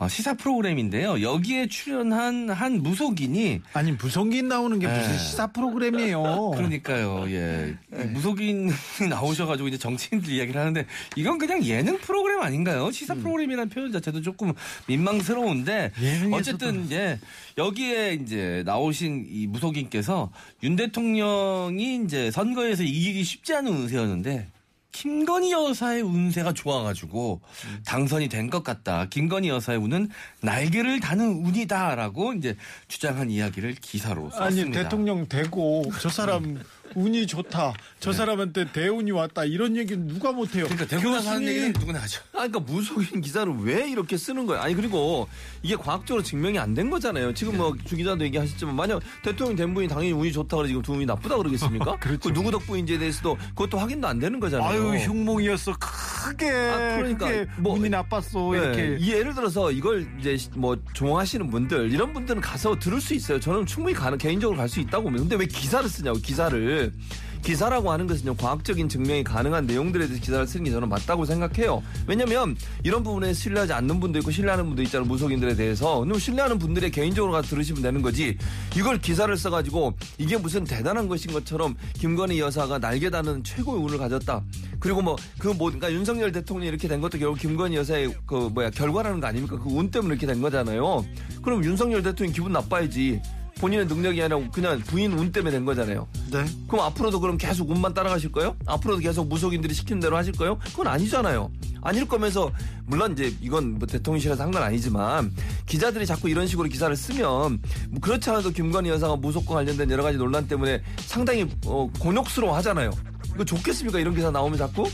시사 0.08 0.34
프로그램인데요. 0.34 1.20
여기에 1.22 1.68
출연한 1.68 2.50
한 2.50 2.82
무속인이 2.82 3.60
아니 3.72 3.92
무성긴 3.92 4.48
나오는 4.48 4.78
게 4.78 4.86
무슨 4.86 5.02
네. 5.12 5.18
시사 5.18 5.48
프로그램이에요. 5.48 6.52
그러니까요, 6.56 7.26
예. 7.30 7.76
무속인이 8.12 8.72
나오셔가지고 9.10 9.68
이제 9.68 9.78
정치인들 9.78 10.32
이야기를 10.32 10.60
하는데 10.60 10.86
이건 11.16 11.38
그냥 11.38 11.62
예능 11.64 11.98
프로그램 11.98 12.40
아닌가요? 12.40 12.90
시사 12.90 13.14
프로그램이라는 13.14 13.68
표현 13.68 13.92
자체도 13.92 14.22
조금 14.22 14.52
민망스러운데. 14.86 15.92
어쨌든 16.32 16.90
예 16.92 17.18
여기에 17.58 18.14
이제 18.22 18.62
나오신 18.64 19.26
이 19.30 19.46
무속인께서 19.46 20.30
윤 20.62 20.76
대통령이 20.76 22.02
이제 22.04 22.30
선거에서 22.30 22.82
이기기 22.82 23.22
쉽지 23.24 23.54
않은 23.54 23.70
운세였는데 23.72 24.48
김건희 24.92 25.52
여사의 25.52 26.02
운세가 26.02 26.52
좋아가지고 26.52 27.40
당선이 27.86 28.28
된 28.28 28.50
것 28.50 28.64
같다. 28.64 29.06
김건희 29.08 29.48
여사의 29.48 29.78
운은 29.78 30.08
날개를 30.40 30.98
다는 30.98 31.44
운이다라고 31.46 32.32
이제 32.34 32.56
주장한 32.88 33.30
이야기를 33.30 33.76
기사로 33.76 34.30
썼습니다. 34.30 34.46
아니 34.46 34.72
대통령 34.72 35.28
되고 35.28 35.84
저 36.00 36.08
사람 36.08 36.60
운이 36.96 37.28
좋다. 37.28 37.72
저 38.00 38.12
사람한테 38.12 38.72
대운이 38.72 39.12
왔다. 39.12 39.44
이런 39.44 39.76
얘기는 39.76 40.08
누가 40.08 40.32
못해요. 40.32 40.64
그러니까 40.64 40.86
대구 40.88 41.10
나서 41.10 41.28
하는 41.30 41.42
교수님. 41.42 41.48
얘기는 41.48 41.72
누구나 41.78 42.00
하죠. 42.02 42.20
아, 42.32 42.38
그러니까 42.48 42.58
무속인 42.60 43.20
기사를 43.20 43.52
왜 43.60 43.88
이렇게 43.88 44.16
쓰는 44.16 44.44
거예요? 44.46 44.60
아니 44.60 44.74
그리고 44.74 45.28
이게 45.62 45.76
과학적으로 45.76 46.22
증명이 46.22 46.58
안 46.58 46.74
된 46.74 46.88
거잖아요. 46.88 47.34
지금 47.34 47.56
뭐 47.56 47.74
주 47.84 47.96
기자도 47.96 48.24
얘기하셨지만 48.24 48.74
만약 48.76 49.00
대통령 49.22 49.56
된 49.56 49.74
분이 49.74 49.88
당연히 49.88 50.12
운이 50.12 50.32
좋다 50.32 50.56
그래 50.58 50.68
지금 50.68 50.80
두 50.82 50.92
운이 50.92 51.04
나쁘다 51.06 51.36
그러겠습니까? 51.36 51.96
그렇죠. 52.00 52.28
그 52.28 52.32
누구 52.34 52.50
덕분인지에 52.50 52.98
대해서도 52.98 53.36
그것도 53.50 53.78
확인도 53.78 54.06
안 54.08 54.18
되는 54.18 54.38
거잖아요. 54.40 54.68
아유 54.68 54.96
흉몽이었어. 54.98 55.74
크게 55.78 56.48
아, 56.50 56.96
그러니까 56.96 57.26
크게 57.26 57.46
뭐- 57.58 57.74
운이 57.76 57.88
나빴어. 57.90 58.52
네, 58.52 58.58
이렇게 58.58 58.96
이 59.00 59.12
예를 59.12 59.34
들어서 59.34 59.70
이걸 59.72 60.06
이제 60.20 60.36
뭐 60.54 60.76
조롱하시는 60.94 61.50
분들 61.50 61.92
이런 61.92 62.12
분들은 62.12 62.40
가서 62.40 62.78
들을 62.78 63.00
수 63.00 63.14
있어요. 63.14 63.40
저는 63.40 63.66
충분히 63.66 63.94
가는 63.94 64.16
개인적으로 64.16 64.56
갈 64.56 64.68
수 64.70 64.78
있다고 64.80 65.04
봅니다. 65.04 65.22
근데 65.24 65.36
왜 65.36 65.46
기사를 65.46 65.88
쓰냐고 65.88 66.18
기사를 66.20 66.92
기사라고 67.42 67.90
하는 67.90 68.06
것은요 68.06 68.36
과학적인 68.36 68.88
증명이 68.88 69.24
가능한 69.24 69.66
내용들에 69.66 70.06
대해서 70.06 70.22
기사를 70.22 70.46
쓰는 70.46 70.64
게 70.64 70.70
저는 70.70 70.88
맞다고 70.88 71.24
생각해요. 71.24 71.82
왜냐면 72.06 72.56
이런 72.82 73.02
부분에 73.02 73.32
신뢰하지 73.32 73.72
않는 73.72 74.00
분도 74.00 74.18
있고 74.18 74.30
신뢰하는 74.30 74.66
분도 74.66 74.82
있잖아요 74.82 75.06
무속인들에 75.08 75.54
대해서. 75.56 76.00
근데 76.00 76.18
신뢰하는 76.18 76.58
분들의 76.58 76.90
개인적으로 76.90 77.32
가서 77.32 77.48
들으시면 77.48 77.82
되는 77.82 78.02
거지. 78.02 78.36
이걸 78.76 78.98
기사를 78.98 79.34
써가지고 79.36 79.94
이게 80.18 80.36
무슨 80.36 80.64
대단한 80.64 81.08
것인 81.08 81.32
것처럼 81.32 81.76
김건희 81.94 82.40
여사가 82.40 82.78
날개 82.78 83.10
다는 83.10 83.42
최고의 83.44 83.82
운을 83.82 83.98
가졌다. 83.98 84.42
그리고 84.78 85.02
뭐 85.02 85.16
그 85.38 85.48
뭐 85.54 85.66
그러니까 85.68 85.92
윤석열 85.92 86.32
대통령이 86.32 86.68
이렇게 86.68 86.86
된 86.88 87.00
것도 87.00 87.18
결국 87.18 87.38
김건희 87.38 87.76
여사의 87.76 88.14
그 88.26 88.50
뭐야 88.54 88.70
결과라는 88.70 89.20
거 89.20 89.26
아닙니까? 89.26 89.58
그 89.58 89.70
운 89.70 89.90
때문에 89.90 90.14
이렇게 90.14 90.26
된 90.26 90.40
거잖아요. 90.42 91.04
그럼 91.42 91.64
윤석열 91.64 92.02
대통령 92.02 92.32
기분 92.34 92.52
나빠야지. 92.52 93.20
본인의 93.60 93.86
능력이 93.86 94.22
아니라 94.22 94.40
그냥 94.52 94.80
부인 94.80 95.12
운 95.12 95.30
때문에 95.32 95.50
된 95.52 95.64
거잖아요. 95.64 96.08
네. 96.30 96.44
그럼 96.66 96.86
앞으로도 96.86 97.20
그럼 97.20 97.36
계속 97.36 97.70
운만 97.70 97.92
따라가실 97.92 98.32
거예요? 98.32 98.56
앞으로도 98.66 99.00
계속 99.00 99.28
무속인들이 99.28 99.74
시키는 99.74 100.00
대로 100.00 100.16
하실 100.16 100.32
거예요? 100.32 100.58
그건 100.70 100.86
아니잖아요. 100.86 101.50
아닐 101.82 102.06
거면서 102.08 102.50
물론 102.86 103.12
이제 103.12 103.34
이건 103.40 103.78
뭐 103.78 103.86
대통령실에서 103.86 104.42
한 104.42 104.50
건 104.50 104.62
아니지만 104.64 105.32
기자들이 105.66 106.04
자꾸 106.06 106.28
이런 106.28 106.46
식으로 106.46 106.68
기사를 106.68 106.94
쓰면 106.96 107.60
뭐 107.90 108.00
그렇지 108.00 108.28
않아도 108.30 108.50
김건희 108.50 108.90
여사가 108.90 109.16
무속과 109.16 109.54
관련된 109.54 109.88
여러 109.90 110.02
가지 110.02 110.18
논란 110.18 110.48
때문에 110.48 110.82
상당히 111.06 111.46
어, 111.66 111.88
곤욕스러워 112.00 112.56
하잖아요. 112.56 112.90
이거 113.34 113.44
좋겠습니까? 113.44 113.98
이런 113.98 114.14
기사 114.14 114.30
나오면 114.30 114.58
자꾸? 114.58 114.88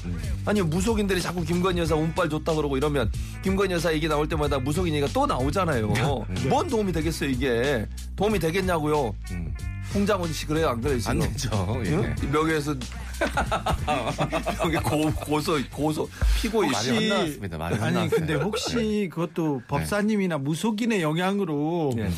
아니 0.44 0.62
무속인들이 0.62 1.20
자꾸 1.20 1.42
김건희 1.44 1.80
여사 1.80 1.94
운빨 1.96 2.28
좋다 2.28 2.54
그러고 2.54 2.76
이러면 2.76 3.10
김건희 3.42 3.74
여사 3.74 3.92
얘기 3.92 4.08
나올 4.08 4.28
때마다 4.28 4.58
무속인 4.58 4.94
얘기가 4.94 5.10
또 5.12 5.26
나오잖아요. 5.26 5.92
뭔 6.48 6.68
도움이 6.68 6.92
되겠어요 6.92 7.30
이게? 7.30 7.86
도움이 8.16 8.38
되겠냐고요? 8.38 9.14
음. 9.32 9.54
홍장원 9.94 10.32
씨 10.32 10.46
그래요 10.46 10.68
안 10.68 10.80
그래요 10.80 10.98
지금? 10.98 11.22
안 11.22 11.28
되죠. 11.32 11.82
예. 11.86 11.90
응? 11.90 12.14
명예에서 12.32 12.74
여기 14.64 14.76
고, 14.76 15.10
고소 15.14 15.58
고소 15.72 16.08
피고 16.40 16.62
말이 16.62 16.72
이씨 16.76 16.90
안 16.90 17.08
나왔습니다. 17.08 17.58
말이 17.58 17.74
안 17.76 17.82
아니 17.82 17.94
나왔어요. 17.94 18.18
근데 18.18 18.34
혹시 18.34 19.08
그것도 19.12 19.62
법사님이나 19.68 20.38
무속인의 20.38 21.00
영향으로 21.02 21.92
네. 21.96 22.10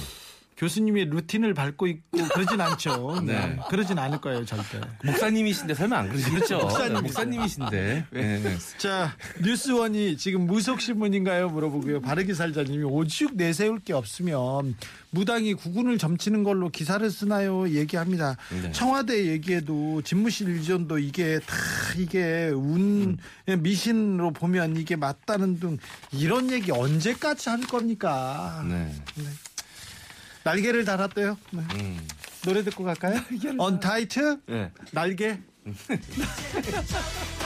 교수님의 0.58 1.06
루틴을 1.06 1.54
밟고 1.54 1.86
있고 1.86 2.18
그러진 2.34 2.60
않죠. 2.60 3.20
네. 3.24 3.32
네. 3.32 3.58
그러진 3.70 3.98
않을 3.98 4.20
거예요 4.20 4.44
절대. 4.44 4.80
목사님이신데 5.04 5.74
설마 5.74 5.98
안 5.98 6.08
그러시겠죠? 6.08 6.58
목사님. 6.58 6.94
네, 6.94 7.00
목사님이신데. 7.00 8.06
네. 8.10 8.38
네. 8.42 8.56
자 8.76 9.14
뉴스원이 9.40 10.16
지금 10.16 10.46
무속 10.46 10.80
신문인가요 10.80 11.48
물어보고요. 11.50 12.00
바르게 12.00 12.34
살자님이 12.34 12.84
오죽 12.84 13.36
내세울 13.36 13.78
게 13.78 13.92
없으면 13.92 14.76
무당이 15.10 15.54
국군을 15.54 15.96
점치는 15.96 16.42
걸로 16.42 16.68
기사를 16.70 17.08
쓰나요? 17.10 17.68
얘기합니다. 17.68 18.36
네. 18.50 18.72
청와대 18.72 19.26
얘기에도 19.28 20.02
집무실 20.02 20.48
일전도 20.48 20.98
이게 20.98 21.38
다 21.38 21.56
이게 21.96 22.48
운 22.48 23.16
미신으로 23.46 24.32
보면 24.32 24.76
이게 24.76 24.96
맞다는 24.96 25.60
등 25.60 25.78
이런 26.10 26.50
얘기 26.50 26.72
언제까지 26.72 27.48
할 27.48 27.60
겁니까? 27.60 28.64
네. 28.68 28.92
날개를 30.44 30.84
달았대요. 30.84 31.38
네. 31.50 31.62
음. 31.74 32.08
노래 32.44 32.62
듣고 32.62 32.84
갈까요? 32.84 33.20
언타이트 33.58 34.40
네. 34.46 34.70
날개. 34.92 35.38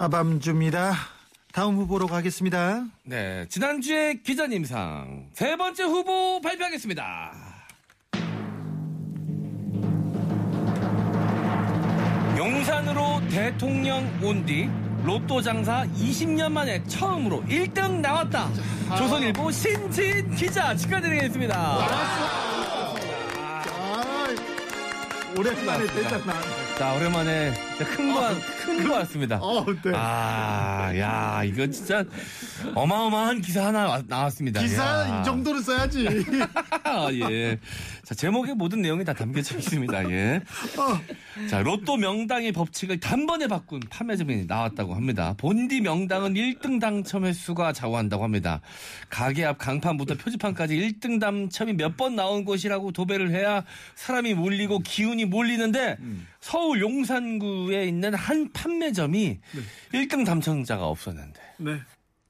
아밤주입니다. 0.00 0.94
다음 1.52 1.76
후보로 1.76 2.08
가겠습니다. 2.08 2.86
네. 3.04 3.46
지난주에 3.48 4.14
기자님상 4.24 5.28
세 5.32 5.56
번째 5.56 5.84
후보 5.84 6.40
발표하겠습니다. 6.40 7.51
용산으로 12.46 13.20
대통령 13.30 14.04
온 14.20 14.44
뒤 14.44 14.68
로또 15.04 15.40
장사 15.40 15.84
20년 15.96 16.50
만에 16.50 16.82
처음으로 16.88 17.40
1등 17.44 18.00
나왔다. 18.00 18.48
조선일보 18.98 19.48
신진 19.52 20.34
기자 20.34 20.74
축하드리겠습니다. 20.74 21.54
아, 21.56 22.94
오랜만에 25.38 25.86
대장 25.86 26.20
나왔네. 26.26 26.74
자, 26.78 26.92
오랜만에 26.94 27.54
큰 27.84 28.12
거, 28.12 28.28
큰거 28.64 28.94
왔습니다. 28.94 29.38
어, 29.40 29.64
네. 29.64 29.92
아, 29.94 30.92
야, 30.98 31.42
이거 31.44 31.66
진짜 31.68 32.04
어마어마한 32.74 33.40
기사 33.40 33.66
하나 33.66 33.86
와- 33.88 34.02
나왔습니다. 34.06 34.60
기사 34.60 34.82
야. 35.08 35.20
이 35.20 35.24
정도로 35.24 35.60
써야지. 35.60 36.06
예. 37.30 37.58
자, 38.04 38.14
제목에 38.14 38.54
모든 38.54 38.82
내용이 38.82 39.04
다 39.04 39.12
담겨져 39.12 39.56
있습니다. 39.58 40.10
예. 40.10 40.40
자, 41.48 41.60
로또 41.62 41.96
명당의 41.96 42.52
법칙을 42.52 43.00
단번에 43.00 43.46
바꾼 43.46 43.80
판매점이 43.88 44.44
나왔다고 44.46 44.94
합니다. 44.94 45.34
본디 45.38 45.80
명당은 45.80 46.34
1등 46.34 46.80
당첨 46.80 47.24
횟수가 47.24 47.72
좌우한다고 47.72 48.24
합니다. 48.24 48.60
가게 49.08 49.44
앞 49.44 49.58
강판부터 49.58 50.14
표지판까지 50.16 50.76
1등 50.76 51.20
당첨이 51.20 51.74
몇 51.74 51.92
번 51.96 52.16
나온 52.16 52.44
곳이라고 52.46 52.90
도배를 52.92 53.30
해야 53.32 53.64
사람이 53.96 54.32
몰리고 54.34 54.78
기운이 54.78 55.26
몰리는데 55.26 55.98
서울 56.40 56.80
용산구 56.80 57.71
에 57.72 57.86
있는 57.86 58.14
한 58.14 58.52
판매점이 58.52 59.40
1등 59.92 60.24
당첨자가 60.24 60.86
없었는데 60.86 61.40
네. 61.58 61.80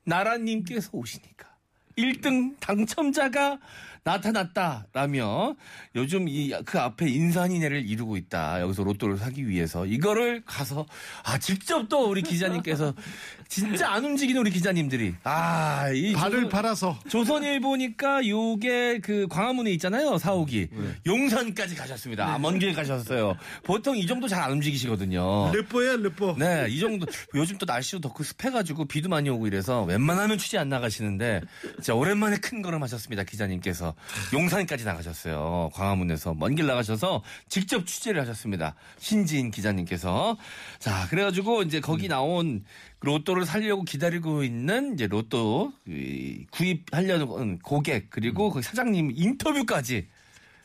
나라님께서 0.04 0.90
오시니까 0.92 1.51
1등 1.98 2.54
당첨자가 2.60 3.58
나타났다라며 4.04 5.54
요즘 5.94 6.28
이 6.28 6.52
그 6.64 6.78
앞에 6.80 7.08
인산인해를 7.08 7.86
이루고 7.88 8.16
있다. 8.16 8.60
여기서 8.60 8.82
로또를 8.84 9.16
사기 9.16 9.48
위해서 9.48 9.86
이거를 9.86 10.42
가서 10.44 10.86
아 11.24 11.38
직접 11.38 11.88
또 11.88 12.08
우리 12.10 12.22
기자님께서 12.22 12.94
진짜 13.48 13.92
안 13.92 14.04
움직이는 14.04 14.40
우리 14.40 14.50
기자님들이 14.50 15.14
아 15.24 15.90
이 15.94 16.12
발을 16.14 16.48
팔아서 16.48 16.98
조선일보니까 17.08 18.26
요게 18.26 19.00
그 19.02 19.26
광화문에 19.28 19.70
있잖아요 19.72 20.18
사옥이 20.18 20.68
용산까지 21.06 21.74
가셨습니다. 21.74 22.26
아, 22.34 22.38
먼길 22.38 22.72
가셨어요. 22.74 23.36
보통 23.62 23.96
이 23.96 24.06
정도 24.06 24.26
잘 24.28 24.42
안 24.42 24.50
움직이시거든요. 24.52 25.52
르뽀야 25.52 25.96
르뽀. 25.96 26.34
네, 26.36 26.66
이 26.68 26.80
정도. 26.80 27.06
요즘 27.36 27.56
또 27.58 27.64
날씨도 27.66 28.00
덥고 28.00 28.24
습해 28.24 28.50
가지고 28.50 28.86
비도 28.86 29.08
많이 29.08 29.28
오고 29.30 29.46
이래서 29.46 29.84
웬만하면 29.84 30.36
취재 30.38 30.58
안 30.58 30.68
나가시는데 30.68 31.42
진짜 31.82 31.96
오랜만에 31.96 32.36
큰 32.36 32.62
걸음 32.62 32.80
하셨습니다. 32.84 33.24
기자님께서. 33.24 33.94
용산까지 34.32 34.84
나가셨어요. 34.84 35.70
광화문에서 35.74 36.32
먼 36.32 36.54
길 36.54 36.66
나가셔서 36.66 37.24
직접 37.48 37.84
취재를 37.86 38.20
하셨습니다. 38.20 38.76
신지인 38.98 39.50
기자님께서. 39.50 40.36
자, 40.78 41.08
그래가지고 41.10 41.62
이제 41.62 41.80
거기 41.80 42.06
나온 42.06 42.64
로또를 43.00 43.44
살려고 43.44 43.82
기다리고 43.82 44.44
있는 44.44 44.94
이제 44.94 45.08
로또 45.08 45.72
이 45.88 46.46
구입하려는 46.52 47.58
고객 47.58 48.10
그리고 48.10 48.50
그 48.50 48.62
사장님 48.62 49.10
인터뷰까지 49.16 50.06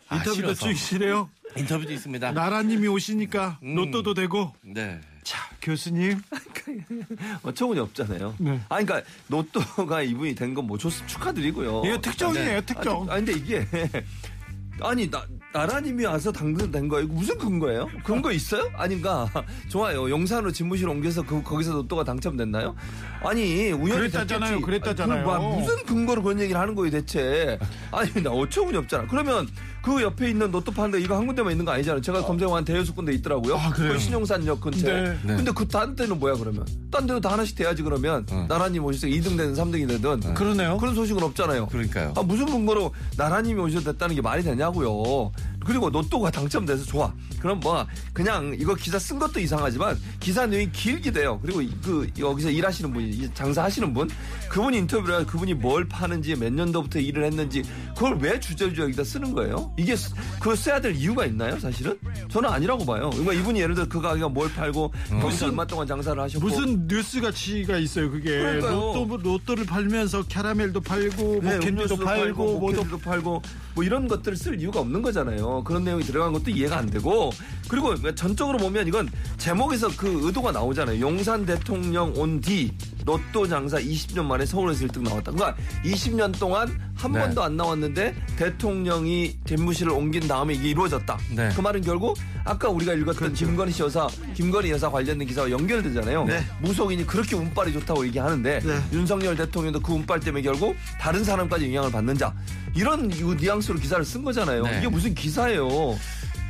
아, 0.09 0.17
인터뷰도 0.17 0.35
실어서. 0.53 0.67
찍으시래요. 0.67 1.29
인터뷰도 1.55 1.93
있습니다. 1.93 2.31
나라님이 2.33 2.87
오시니까 2.89 3.57
음. 3.63 3.73
로또도 3.73 4.13
되고. 4.13 4.53
네. 4.61 4.99
자 5.27 5.39
교수님. 5.61 6.21
어처구니 7.43 7.79
없잖아요. 7.81 8.35
네. 8.37 8.61
아 8.69 8.81
그러니까 8.81 9.01
로또가 9.27 10.01
이분이 10.01 10.35
된 10.35 10.53
건 10.53 10.65
뭐 10.67 10.77
좋습 10.77 11.05
축하드리고요. 11.07 11.83
이거 11.85 11.97
특정이에요 11.99 12.59
네. 12.61 12.65
특정. 12.65 13.09
아 13.09 13.15
근데 13.15 13.33
이게 13.33 13.67
아니 14.81 15.09
나 15.09 15.25
나라님이 15.53 16.05
와서 16.05 16.31
당선된 16.31 16.87
거예요. 16.87 17.07
무슨 17.07 17.37
근거예요? 17.37 17.89
근거 18.03 18.31
있어요? 18.31 18.69
아닌가? 18.75 19.27
좋아요. 19.69 20.09
용산으로 20.09 20.51
집무실 20.51 20.87
옮겨서 20.87 21.23
그, 21.23 21.41
거기서 21.41 21.73
로또가 21.73 22.03
당첨됐나요? 22.03 22.75
아니 23.23 23.71
우연히 23.71 23.99
그랬다잖아요. 24.09 24.49
됐겠지. 24.59 24.65
그랬다잖아요. 24.65 25.25
그 25.25 25.29
뭐, 25.31 25.59
무슨 25.59 25.83
근거로 25.85 26.21
그런 26.23 26.39
얘기를 26.39 26.59
하는 26.61 26.75
거예요 26.75 26.91
대체? 26.91 27.57
아니 27.91 28.11
나 28.23 28.29
어처구니 28.31 28.77
없잖아. 28.77 29.07
그러면 29.07 29.47
그 29.87 30.01
옆에 30.01 30.29
있는 30.29 30.51
로또 30.51 30.69
파는 30.73 30.91
데 30.91 30.99
이거 31.01 31.15
한 31.15 31.25
군데만 31.25 31.53
있는 31.53 31.63
거 31.63 31.71
아니잖아요. 31.71 32.01
제가 32.01 32.21
검색한 32.23 32.65
대여섯 32.65 32.93
군데 32.93 33.13
있더라고요. 33.13 33.55
아, 33.55 33.69
그래요? 33.69 33.93
그 33.93 33.99
신용산역 33.99 34.59
근처에. 34.59 35.01
네. 35.01 35.17
네. 35.23 35.35
근데 35.37 35.51
그 35.51 35.65
딴 35.67 35.95
데는 35.95 36.19
뭐야 36.19 36.35
그러면? 36.35 36.65
딴 36.91 37.07
데도 37.07 37.21
다 37.21 37.31
하나씩 37.31 37.55
돼야지 37.55 37.83
그러면 37.83 38.25
어. 38.31 38.45
나라님 38.49 38.83
오셔서 38.83 39.07
2등 39.07 39.37
되든 39.37 39.53
3등이 39.53 39.87
되든 39.87 40.33
그러네요. 40.33 40.77
그런 40.77 40.93
소식은 40.93 41.23
없잖아요. 41.23 41.67
그러니까요. 41.67 42.13
아, 42.17 42.21
무슨 42.23 42.45
근거로 42.47 42.93
나라님이 43.15 43.61
오셔도 43.61 43.93
됐다는 43.93 44.15
게 44.15 44.21
말이 44.21 44.43
되냐고요. 44.43 45.31
그리고 45.67 45.89
로또가 45.89 46.31
당첨돼서 46.31 46.85
좋아. 46.85 47.13
그럼 47.41 47.59
뭐 47.59 47.85
그냥 48.13 48.55
이거 48.57 48.73
기사 48.73 48.97
쓴 48.97 49.19
것도 49.19 49.39
이상하지만 49.41 49.97
기사 50.19 50.45
내용이 50.45 50.71
길게 50.71 51.11
돼요. 51.11 51.39
그리고 51.41 51.61
이- 51.61 51.69
그 51.83 52.07
여기서 52.17 52.49
일하시는 52.49 52.91
분이 52.93 53.09
이 53.09 53.29
장사하시는 53.33 53.93
분 53.93 54.09
그분이 54.49 54.77
인터뷰를 54.77 55.25
그분이 55.25 55.55
뭘 55.55 55.87
파는지 55.87 56.35
몇 56.35 56.53
년도부터 56.53 56.99
일을 56.99 57.25
했는지 57.25 57.63
그걸 57.93 58.17
왜 58.19 58.39
주저주저 58.39 58.83
여기다 58.83 59.03
쓰는 59.03 59.33
거예요? 59.33 59.73
이게 59.77 59.95
쓰- 59.97 60.13
그걸 60.39 60.55
써야 60.55 60.79
될 60.79 60.95
이유가 60.95 61.25
있나요, 61.25 61.59
사실은? 61.59 61.99
저는 62.29 62.49
아니라고 62.49 62.85
봐요. 62.85 63.09
그러니까 63.09 63.33
이분이 63.33 63.59
예를 63.59 63.75
들어 63.75 63.87
그 63.89 63.99
가게가 63.99 64.29
뭘 64.29 64.51
팔고 64.53 64.93
거기서 65.21 65.47
얼마 65.47 65.67
동안 65.67 65.85
장사를 65.85 66.19
하셨고 66.21 66.47
무슨 66.47 66.87
뉴스 66.87 67.19
가치가 67.19 67.77
있어요 67.77 68.09
그게 68.09 68.37
그러니까요. 68.37 68.71
로또 68.73 69.17
로또를 69.21 69.65
팔면서 69.65 70.23
캐러멜도 70.23 70.79
팔고 70.79 71.23
뭐 71.23 71.41
네, 71.43 71.59
캔디도 71.59 71.67
음료수도 71.67 72.05
팔고 72.05 72.59
뭐도 72.59 72.97
팔고 72.99 73.41
뭐 73.75 73.83
이런 73.83 74.07
것들을 74.07 74.37
쓸 74.37 74.59
이유가 74.61 74.79
없는 74.79 75.01
거잖아요. 75.01 75.56
그런 75.63 75.83
내용이 75.83 76.03
들어간 76.03 76.33
것도 76.33 76.51
이해가 76.51 76.77
안 76.77 76.89
되고 76.89 77.31
그리고 77.67 77.95
전적으로 78.15 78.57
보면 78.57 78.87
이건 78.87 79.09
제목에서 79.37 79.89
그 79.95 80.21
의도가 80.25 80.51
나오잖아요. 80.51 80.99
용산 80.99 81.45
대통령 81.45 82.13
온 82.15 82.41
뒤 82.41 82.71
로또 83.07 83.47
장사 83.47 83.77
20년 83.79 84.25
만에 84.25 84.45
서울에서 84.45 84.85
1등 84.85 85.01
나왔다. 85.01 85.31
그러니까 85.31 85.55
20년 85.85 86.37
동안 86.37 86.77
한 86.93 87.11
네. 87.13 87.19
번도 87.21 87.41
안 87.41 87.55
나왔는데 87.55 88.13
대통령이 88.35 89.37
집무실을 89.45 89.93
옮긴 89.93 90.27
다음에 90.27 90.53
이게 90.53 90.69
이루어졌다. 90.69 91.17
네. 91.35 91.49
그 91.55 91.61
말은 91.61 91.81
결국 91.81 92.17
아까 92.43 92.69
우리가 92.69 92.93
읽었던 92.93 93.33
김건희 93.33 93.71
씨 93.71 93.81
여사, 93.81 94.07
김건희 94.35 94.71
여사 94.71 94.89
관련된 94.91 95.25
기사와 95.25 95.49
연결되잖아요. 95.49 96.25
네. 96.25 96.43
무속인이 96.61 97.07
그렇게 97.07 97.35
운빨이 97.35 97.71
좋다고 97.73 98.05
얘기하는데 98.07 98.59
네. 98.59 98.81
윤석열 98.91 99.37
대통령도 99.37 99.79
그 99.79 99.93
운빨 99.93 100.19
때문에 100.19 100.41
결국 100.43 100.75
다른 100.99 101.23
사람까지 101.23 101.65
영향을 101.67 101.91
받는 101.91 102.17
자 102.17 102.33
이런 102.75 103.09
이 103.11 103.23
뉘앙스로 103.23 103.79
기사를 103.79 104.03
쓴 104.03 104.23
거잖아요. 104.23 104.63
네. 104.63 104.79
이게 104.79 104.89
무슨 104.89 105.15
기사예요? 105.15 105.97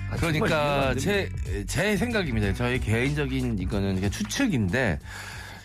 아, 0.09 0.15
그러니까. 0.15 0.95
제, 0.95 1.29
제 1.67 1.97
생각입니다. 1.97 2.53
저희 2.53 2.79
개인적인 2.79 3.59
이거는 3.59 4.09
추측인데 4.09 4.99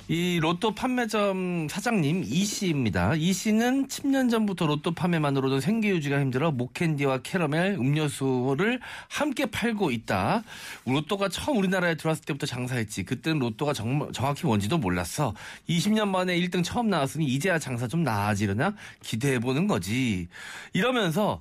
이 0.09 0.41
로또 0.41 0.75
판매점 0.75 1.69
사장님 1.71 2.25
이 2.27 2.45
씨입니다. 2.45 3.15
이 3.15 3.33
씨는 3.33 3.87
10년 3.87 4.31
전부터 4.31 4.67
로또 4.67 4.93
판매만으로도 4.93 5.61
생계 5.61 5.89
유지가 5.91 6.21
힘들어 6.21 6.51
목캔디와 6.51 7.19
캐러멜, 7.19 7.77
음료수를 7.77 8.81
함께 9.09 9.47
팔고 9.47 9.91
있다. 9.91 10.43
로또가 10.87 11.29
처음 11.29 11.59
우리나라에 11.59 11.95
들어왔을 11.95 12.25
때부터 12.25 12.47
장사했지. 12.47 13.05
그때는 13.05 13.39
로또가 13.39 13.73
정, 13.73 14.11
정확히 14.13 14.45
뭔지도 14.45 14.77
몰랐어. 14.77 15.35
20년 15.69 16.09
만에 16.09 16.39
1등 16.41 16.65
처음 16.65 16.91
나왔으니 16.91 17.25
이제야 17.25 17.59
장사 17.59 17.87
좀 17.87 18.03
나아지려나 18.03 18.75
기대해보는 19.03 19.69
거지. 19.69 20.27
이러면서 20.73 21.41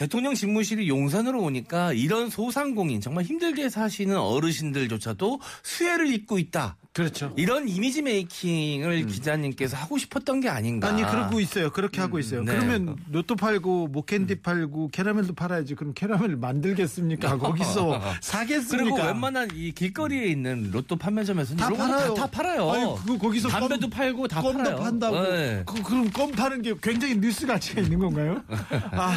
대통령 0.00 0.34
집무실이 0.34 0.88
용산으로 0.88 1.42
오니까 1.42 1.92
이런 1.92 2.30
소상공인 2.30 3.02
정말 3.02 3.22
힘들게 3.24 3.68
사시는 3.68 4.16
어르신들조차도 4.16 5.40
수혜를 5.62 6.10
입고 6.14 6.38
있다. 6.38 6.78
그렇죠. 6.92 7.32
이런 7.36 7.68
이미지 7.68 8.02
메이킹을 8.02 9.06
기자님께서 9.06 9.76
하고 9.76 9.96
싶었던 9.98 10.40
게 10.40 10.48
아닌가. 10.48 10.88
아니 10.88 11.02
그러고 11.02 11.38
있어요. 11.38 11.70
그렇게 11.70 12.00
하고 12.00 12.18
있어요. 12.18 12.42
네. 12.42 12.52
그러면 12.52 12.96
로또 13.12 13.36
팔고 13.36 13.88
뭐 13.88 14.02
캔디 14.04 14.40
팔고 14.40 14.88
캐러멜도 14.88 15.34
팔아야지. 15.34 15.74
그럼 15.76 15.92
캐러멜 15.94 16.34
만들겠습니까? 16.36 17.36
거기서 17.38 18.00
사겠습니까? 18.22 18.90
그리고 18.96 19.06
웬만한 19.06 19.50
이 19.54 19.70
길거리에 19.72 20.26
있는 20.28 20.70
로또 20.72 20.96
판매점에서는 20.96 21.58
다 21.62 21.68
팔아요. 21.70 22.14
다, 22.14 22.22
다 22.22 22.26
팔아요. 22.26 22.70
아니, 22.70 22.84
그거 23.04 23.18
거기서 23.18 23.48
담배도 23.48 23.82
껌- 23.82 23.90
팔고 23.90 24.28
다 24.28 24.40
껌도 24.40 24.58
팔아요. 24.58 24.76
판다고. 24.76 25.20
네. 25.30 25.62
그, 25.66 25.82
그럼 25.82 26.10
껌 26.10 26.32
파는 26.32 26.62
게 26.62 26.74
굉장히 26.82 27.16
뉴스 27.20 27.46
가치가 27.46 27.82
있는 27.82 27.98
건가요? 28.00 28.42
아, 28.92 29.14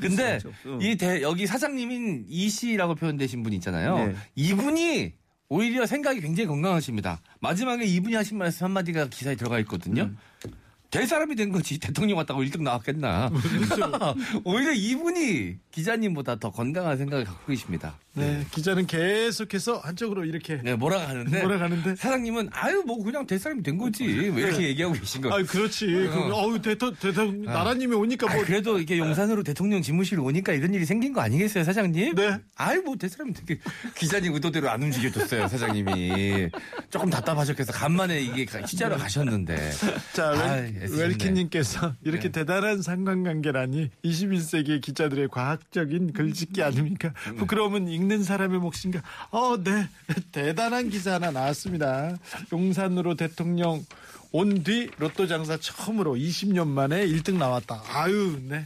근데 0.00 0.25
응. 0.66 0.78
이 0.80 0.96
대, 0.96 1.22
여기 1.22 1.46
사장님인 1.46 2.26
이 2.28 2.48
씨라고 2.48 2.94
표현되신 2.94 3.42
분이 3.42 3.56
있잖아요. 3.56 3.98
네. 3.98 4.16
이분이 4.34 5.12
오히려 5.48 5.86
생각이 5.86 6.20
굉장히 6.20 6.48
건강하십니다. 6.48 7.20
마지막에 7.40 7.84
이분이 7.84 8.14
하신 8.14 8.38
말씀 8.38 8.64
한마디가 8.64 9.08
기사에 9.08 9.36
들어가 9.36 9.58
있거든요. 9.60 10.10
될 10.90 11.06
사람이 11.06 11.34
된 11.36 11.52
거지 11.52 11.78
대통령 11.78 12.18
왔다고 12.18 12.42
1등 12.42 12.62
나왔겠나. 12.62 13.30
오히려 14.44 14.72
이분이 14.72 15.56
기자님보다 15.70 16.36
더 16.36 16.50
건강한 16.50 16.96
생각을 16.96 17.24
갖고 17.24 17.46
계십니다. 17.46 17.98
네, 18.16 18.44
기자는 18.50 18.86
계속해서 18.86 19.78
한쪽으로 19.78 20.24
이렇게 20.24 20.60
네, 20.62 20.74
몰아가는데. 20.74 21.42
몰아가는데? 21.42 21.96
사장님은 21.96 22.48
아유 22.52 22.82
뭐 22.86 23.02
그냥 23.04 23.26
될 23.26 23.38
사람이 23.38 23.62
된 23.62 23.76
거지. 23.76 24.04
왜 24.06 24.42
이렇게 24.42 24.62
얘기하고 24.68 24.94
계신 24.94 25.20
거예요? 25.20 25.34
아, 25.34 25.42
그렇지. 25.42 25.86
그, 25.86 26.32
어우, 26.32 26.60
대통, 26.62 26.94
대통, 26.98 27.42
나라님이 27.42 27.94
오니까 27.94 28.30
아, 28.30 28.34
뭐. 28.34 28.44
그래도 28.44 28.78
이게 28.78 28.98
용산으로 28.98 29.42
대통령 29.42 29.82
집무실 29.82 30.18
오니까 30.18 30.52
이런 30.52 30.72
일이 30.72 30.84
생긴 30.86 31.12
거 31.12 31.20
아니겠어요, 31.20 31.62
사장님? 31.64 32.14
네. 32.14 32.38
아유, 32.56 32.80
뭐, 32.82 32.96
대사람이 32.96 33.34
되게 33.34 33.60
기자님 33.96 34.32
의도대로 34.34 34.70
안 34.70 34.82
움직여줬어요, 34.82 35.48
사장님이. 35.48 36.48
조금 36.90 37.10
답답하셨겠어. 37.10 37.72
간만에 37.72 38.20
이게 38.22 38.44
가- 38.46 38.64
취재하러 38.64 38.96
가셨는데. 38.96 39.70
자, 40.14 40.30
웰. 40.30 40.74
웰키님께서 40.90 41.94
이렇게 42.02 42.28
네. 42.30 42.32
대단한 42.32 42.80
상관관계라니 42.82 43.90
21세기 44.04 44.80
기자들의 44.80 45.28
과학적인 45.28 46.12
글짓기 46.12 46.62
아닙니까? 46.62 47.12
음. 47.28 47.36
부끄러우면 47.36 47.88
읽는 48.06 48.22
사람의 48.22 48.60
몫인가? 48.60 49.02
어, 49.30 49.56
네. 49.62 49.88
대단한 50.32 50.88
기사 50.90 51.14
하나 51.14 51.30
나왔습니다. 51.30 52.16
용산으로 52.52 53.14
대통령 53.16 53.84
온 54.32 54.62
뒤 54.64 54.90
로또 54.98 55.26
장사 55.26 55.56
처음으로 55.56 56.14
20년 56.14 56.66
만에 56.68 57.06
1등 57.06 57.34
나왔다. 57.36 57.82
아유, 57.88 58.38
네. 58.42 58.64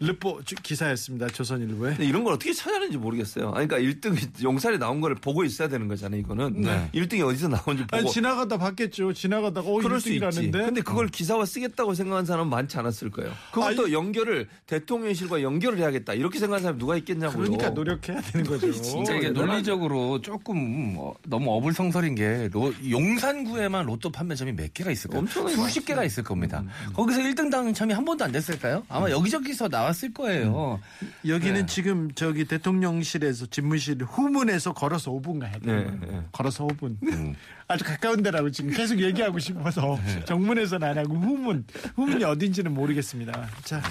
르포 0.00 0.40
주- 0.44 0.54
기사였습니다. 0.56 1.28
조선일보에. 1.28 1.96
이런 2.00 2.24
걸 2.24 2.32
어떻게 2.34 2.52
찾아내는지 2.52 2.96
모르겠어요. 2.96 3.52
아니, 3.52 3.68
그러니까 3.68 3.78
1등 4.00 4.42
용산에 4.42 4.78
나온 4.78 5.00
거를 5.00 5.14
보고 5.16 5.44
있어야 5.44 5.68
되는 5.68 5.88
거잖아요. 5.88 6.20
이거는 6.20 6.62
네. 6.62 6.88
1등이 6.94 7.20
어디서 7.26 7.48
나온지 7.48 7.82
보고. 7.86 7.96
아니, 7.96 8.10
지나가다 8.10 8.56
봤겠죠. 8.56 9.12
지나가다가 9.12 9.68
어, 9.68 9.74
그럴 9.74 10.00
수 10.00 10.10
있지. 10.12 10.20
1등이라는데. 10.24 10.52
근데 10.52 10.80
그걸 10.80 11.08
기사화 11.08 11.44
쓰겠다고 11.44 11.94
생각한 11.94 12.24
사람은 12.24 12.48
많지 12.50 12.78
않았을 12.78 13.10
거예요. 13.10 13.30
그것도 13.52 13.92
연결을 13.92 14.48
대통령실과 14.66 15.42
연결을 15.42 15.78
해야겠다. 15.78 16.14
이렇게 16.14 16.38
생각하는 16.38 16.62
사람이 16.62 16.78
누가 16.78 16.96
있겠냐고요. 16.96 17.42
그러니까 17.42 17.70
노력해야 17.70 18.20
되는 18.22 18.46
거죠. 18.46 18.72
진짜 18.72 19.14
이게 19.16 19.28
논리적으로 19.30 20.20
조금 20.22 20.94
어, 20.98 21.12
너무 21.26 21.52
어불성설인 21.56 22.14
게 22.14 22.48
로- 22.52 22.72
용산구에만 22.88 23.84
로또 23.86 24.10
판매점이 24.10 24.52
몇 24.52 24.72
개가 24.72 24.90
있을 24.90 25.10
까요? 25.10 25.20
엄청나게 25.20 25.56
수십 25.56 25.84
개가 25.84 26.04
있을 26.04 26.22
겁니다. 26.24 26.64
거기서 26.94 27.20
1등 27.20 27.50
당첨이 27.50 27.92
한 27.92 28.04
번도 28.04 28.24
안 28.24 28.32
됐을까요? 28.32 28.82
아마 28.88 29.10
여기저기서 29.10 29.68
나 29.68 29.89
왔을 29.90 30.12
거예요. 30.12 30.80
여기는 31.26 31.60
네. 31.60 31.66
지금 31.66 32.10
저기 32.14 32.44
대통령실에서 32.44 33.46
집무실 33.46 34.02
후문에서 34.02 34.72
걸어서 34.72 35.10
5분 35.10 35.40
가야 35.40 35.52
돼요. 35.58 35.90
네, 36.00 36.06
네. 36.06 36.22
걸어서 36.32 36.66
5분. 36.66 36.96
음. 37.02 37.34
아주 37.68 37.84
가까운 37.84 38.22
데라고 38.22 38.50
지금 38.50 38.70
계속 38.72 39.00
얘기하고 39.00 39.38
싶어서 39.38 39.98
네. 40.04 40.24
정문에서는 40.24 40.88
안 40.88 40.98
하고 40.98 41.14
후문. 41.14 41.66
후문이 41.96 42.24
어딘지는 42.24 42.72
모르겠습니다. 42.72 43.48
자, 43.62 43.82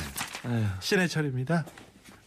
신해철입니다. 0.79 1.65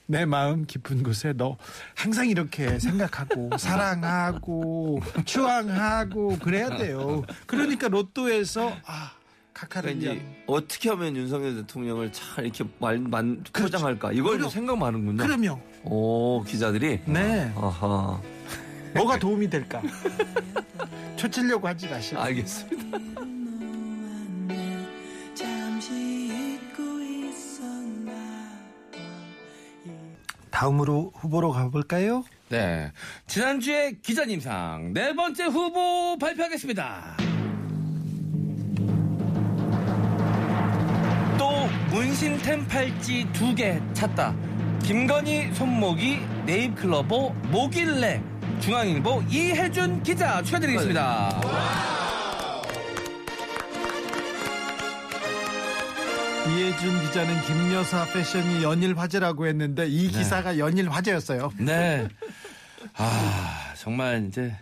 내 0.07 0.25
마음 0.27 0.67
깊은 0.67 1.03
곳에 1.03 1.33
너 1.33 1.57
항상 1.95 2.29
이렇게 2.29 2.79
생각하고 2.79 3.51
사랑하고 3.57 5.01
추앙하고 5.25 6.39
그래야 6.39 6.77
돼요. 6.77 7.23
그러니까 7.47 7.89
로또에서 7.89 8.77
아 8.85 9.13
이제 9.97 10.21
어떻게 10.47 10.89
하면 10.91 11.15
윤석열 11.17 11.55
대통령을 11.57 12.11
잘 12.13 12.45
이렇게 12.45 12.65
말, 12.79 12.99
만, 12.99 13.43
그렇죠. 13.53 13.65
포장할까 13.77 14.13
이걸 14.13 14.33
그럼- 14.33 14.43
좀 14.43 14.51
생각 14.51 14.79
많은군요. 14.79 15.23
그럼요. 15.23 15.61
오 15.85 16.43
기자들이. 16.45 17.01
네. 17.07 17.53
아하. 17.57 18.21
뭐가 18.95 19.19
도움이 19.19 19.49
될까? 19.49 19.81
초치려고 21.17 21.69
하지 21.69 21.89
마시고. 21.89 22.21
알겠습니다. 22.21 22.99
다음으로 30.51 31.13
후보로 31.17 31.51
가볼까요? 31.53 32.25
네. 32.49 32.93
지난주에 33.27 33.93
기자님상 34.03 34.93
네 34.93 35.15
번째 35.15 35.45
후보 35.45 36.19
발표하겠습니다. 36.19 37.17
문신 41.93 42.39
템 42.39 42.67
팔찌 42.67 43.27
두 43.33 43.55
개 43.55 43.79
찾다. 43.93 44.35
김건희 44.83 45.53
손목이 45.55 46.21
네잎클로버 46.47 47.29
목일래 47.51 48.23
중앙일보 48.61 49.23
이혜준 49.29 50.03
기자 50.03 50.43
축하드리겠습니다. 50.43 51.41
이혜준 56.49 57.01
기자는 57.03 57.43
김여사 57.43 58.07
패션이 58.13 58.63
연일 58.63 58.99
화제라고 58.99 59.47
했는데 59.47 59.87
이 59.87 60.09
기사가 60.09 60.59
연일 60.59 60.89
화제였어요. 60.91 61.53
네. 61.59 62.09
아 62.97 63.73
정말 63.77 64.27
이제 64.29 64.57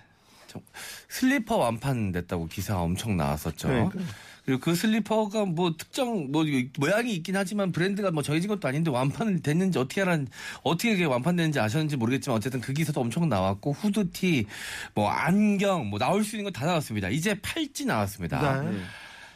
좀 0.46 0.60
슬리퍼 1.08 1.56
완판 1.56 2.12
됐다고 2.12 2.46
기사가 2.48 2.80
엄청 2.82 3.16
나왔었죠. 3.16 3.68
그러니까요. 3.68 4.04
그리고 4.44 4.60
그 4.60 4.74
슬리퍼가 4.74 5.46
뭐 5.46 5.74
특정 5.76 6.30
뭐 6.30 6.44
모양이 6.78 7.14
있긴 7.14 7.36
하지만 7.36 7.72
브랜드가 7.72 8.10
뭐 8.10 8.22
정해진 8.22 8.48
것도 8.48 8.68
아닌데 8.68 8.90
완판 8.90 9.40
됐는지 9.42 9.78
어떻게 9.78 10.02
알았 10.02 10.20
어떻게 10.62 10.92
그게 10.92 11.04
완판됐는지 11.04 11.58
아셨는지 11.58 11.96
모르겠지만 11.96 12.36
어쨌든 12.36 12.60
그 12.60 12.72
기사도 12.72 13.00
엄청 13.00 13.28
나왔고 13.28 13.72
후드티 13.72 14.46
뭐 14.94 15.08
안경 15.08 15.88
뭐 15.90 15.98
나올 15.98 16.22
수 16.24 16.36
있는 16.36 16.44
거 16.52 16.60
다 16.60 16.66
나왔습니다. 16.66 17.08
이제 17.08 17.34
팔찌 17.40 17.86
나왔습니다. 17.86 18.62
네. 18.62 18.78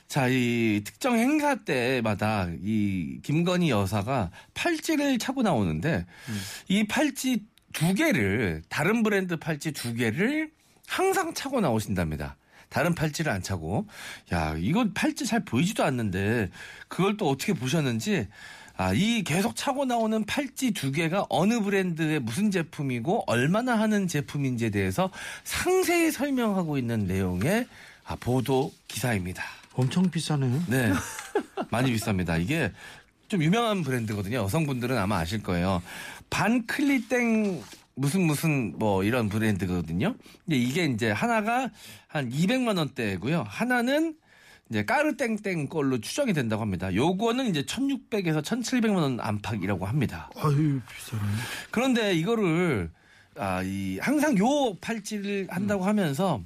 자, 0.09 0.29
이 0.29 0.83
특정 0.85 1.17
행사 1.19 1.55
때마다 1.55 2.49
이 2.63 3.19
김건희 3.23 3.71
여사가 3.71 4.31
팔찌를 4.53 5.19
차고 5.19 5.43
나오는데 5.43 6.05
이 6.69 6.87
팔찌 6.87 7.45
두 7.73 7.95
개를 7.95 8.63
다른 8.69 9.03
브랜드 9.03 9.37
팔찌 9.37 9.73
두 9.73 9.95
개를 9.95 10.51
항상 10.87 11.33
차고 11.35 11.61
나오신답니다. 11.61 12.37
다른 12.75 12.93
팔찌를 12.93 13.31
안 13.31 13.41
차고 13.41 13.87
야 14.33 14.57
이건 14.59 14.95
팔찌 14.95 15.27
잘 15.27 15.45
보이지도 15.45 15.85
않는데 15.85 16.51
그걸 16.89 17.17
또 17.17 17.29
어떻게 17.31 17.53
보셨는지 17.53 18.27
아, 18.77 18.93
이 18.93 19.23
계속 19.23 19.55
차고 19.55 19.85
나오는 19.85 20.25
팔찌 20.25 20.73
두 20.73 20.91
개가 20.91 21.27
어느 21.29 21.61
브랜드의 21.61 22.19
무슨 22.19 22.51
제품이고 22.51 23.23
얼마나 23.29 23.79
하는 23.79 24.09
제품인지에 24.09 24.71
대해서 24.71 25.13
상세히 25.45 26.11
설명하고 26.11 26.77
있는 26.77 27.07
내용의 27.07 27.69
아, 28.07 28.17
보도 28.17 28.73
기사입니다. 28.89 29.45
엄청 29.75 30.11
비싸네요. 30.11 30.65
네. 30.67 30.93
많이 31.71 31.95
비쌉니다. 31.95 32.43
이게 32.43 32.73
좀 33.29 33.41
유명한 33.41 33.83
브랜드거든요. 33.85 34.39
여성분들은 34.39 34.99
아마 34.99 35.19
아실 35.19 35.45
거예요. 35.45 35.81
반클리땡 36.31 37.63
무슨 37.97 38.23
무슨 38.23 38.75
뭐 38.79 39.05
이런 39.05 39.29
브랜드거든요. 39.29 40.17
근데 40.45 40.57
이게 40.57 40.85
이제 40.85 41.11
하나가 41.11 41.71
한 42.09 42.31
200만 42.31 42.77
원대고요. 42.79 43.45
하나는 43.47 44.17
이제 44.71 44.85
까르땡땡 44.85 45.69
걸로 45.69 46.01
추정이 46.01 46.33
된다고 46.33 46.63
합니다. 46.63 46.95
요거는 46.95 47.47
이제 47.47 47.63
1600에서 47.63 48.43
1700만 48.43 48.97
원 48.97 49.21
안팎이라고 49.21 49.87
합니다. 49.87 50.31
아유 50.37 50.81
비싸네. 50.91 51.23
그런데 51.71 52.15
이거를 52.15 52.91
아, 53.37 53.63
이 53.63 53.99
항상 54.01 54.39
요 54.39 54.75
팔찌를 54.81 55.49
한다고 55.51 55.85
하면서 55.85 56.43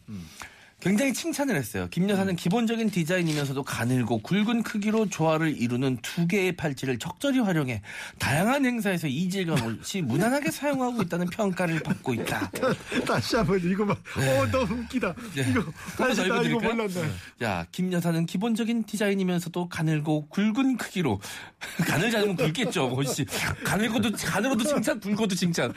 굉장히 0.81 1.13
칭찬을 1.13 1.57
했어요. 1.57 1.89
김 1.91 2.09
여사는 2.09 2.37
기본적인 2.37 2.91
디자인이면서도 2.91 3.65
가늘고 3.65 4.19
굵은 4.23 4.63
크기로 4.63 5.09
조화를 5.09 5.61
이루는 5.61 5.99
두 6.03 6.29
개의 6.29 6.53
팔찌를 6.53 7.01
적절히 7.01 7.41
활용해 7.41 7.83
다양한 8.21 8.65
행사에서 8.65 9.09
이질감 9.09 9.59
없이 9.61 10.03
무난하게 10.03 10.53
사용하고 10.53 11.03
있다는 11.03 11.27
평가를 11.27 11.81
받고 11.81 12.15
있다. 12.15 12.49
다시 13.05 13.35
한번 13.35 13.61
이거 13.65 13.85
봐. 13.87 13.93
어 13.93 14.47
너무 14.53 14.83
웃기다. 14.83 15.13
네. 15.35 15.47
이거 15.51 15.65
다시 15.97 16.23
더나 16.29 16.43
이거? 16.43 16.61
몰랐네. 16.61 17.11
야, 17.43 17.67
김 17.73 17.93
여사는 17.93 18.25
기본적인 18.27 18.85
디자인이면서도 18.85 19.69
가늘고 19.69 20.29
굵은 20.29 20.77
크기로 20.77 21.21
가늘지 21.89 22.19
않으면 22.19 22.37
굵겠죠. 22.37 22.89
뭐씨 22.91 23.27
가늘고도 23.65 24.13
가늘어도 24.13 24.63
칭찬, 24.63 25.01
굵어도 25.01 25.35
칭찬. 25.35 25.75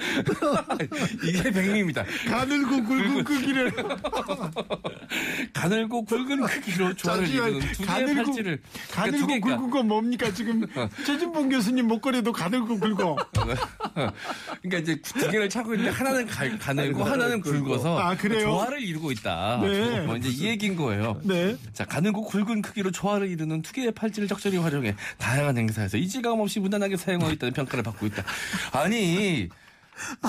이게 1.23 1.49
백미입니다. 1.49 2.05
가늘고 2.29 2.83
굵은 2.83 3.23
크기를 3.23 3.71
가늘고 5.53 6.05
굵은 6.05 6.41
크기로 6.41 6.93
조화를 6.95 7.27
이루는 7.27 7.59
두 7.59 7.77
개의 7.77 7.87
가늘고 7.87 8.23
팔찌를 8.23 8.61
그러니까 8.61 8.95
가늘고 8.95 9.17
두 9.19 9.27
개가- 9.27 9.41
굵은 9.57 9.69
건 9.69 9.87
뭡니까 9.87 10.33
지금 10.33 10.65
최진봉 11.05 11.49
교수님 11.49 11.87
목걸이도 11.87 12.31
가늘고 12.31 12.79
굵어. 12.79 13.15
그러니까 13.33 14.77
이제 14.79 15.01
두 15.01 15.29
개를 15.29 15.49
차고 15.49 15.73
있는데 15.75 15.91
하나는 15.91 16.25
가, 16.27 16.57
가늘고 16.57 17.03
하나는 17.03 17.41
굵어서 17.41 17.99
아, 17.99 18.15
그래요? 18.15 18.41
조화를 18.41 18.81
이루고 18.81 19.11
있다. 19.11 19.59
네. 19.61 20.01
뭐 20.01 20.15
이제 20.17 20.29
이 20.29 20.47
얘기인 20.47 20.75
거예요. 20.75 21.19
네. 21.23 21.55
자, 21.73 21.85
가늘고 21.85 22.23
굵은 22.23 22.61
크기로 22.61 22.91
조화를 22.91 23.27
이루는 23.29 23.61
두 23.61 23.73
개의 23.73 23.91
팔찌를 23.91 24.27
적절히 24.27 24.57
활용해 24.57 24.95
다양한 25.17 25.57
행사에서 25.57 25.97
이질감 25.97 26.39
없이 26.39 26.59
무난하게 26.59 26.97
사용하고 26.97 27.33
있다는 27.33 27.53
평가를 27.53 27.83
받고 27.83 28.05
있다. 28.07 28.23
아니, 28.71 29.49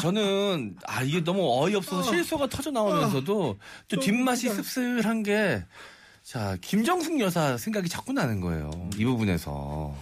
저는 0.01 0.77
아 0.87 1.03
이게 1.03 1.23
너무 1.23 1.41
어이없어서 1.63 2.11
실수가 2.11 2.49
터져 2.49 2.71
나오면서도 2.71 3.59
또 3.89 4.01
뒷맛이 4.01 4.49
씁쓸한 4.49 5.23
게 5.23 5.65
자, 6.25 6.57
김정숙 6.61 7.19
여사 7.21 7.57
생각이 7.57 7.89
자꾸 7.89 8.13
나는 8.13 8.41
거예요. 8.41 8.71
이 8.97 9.05
부분에서. 9.05 9.93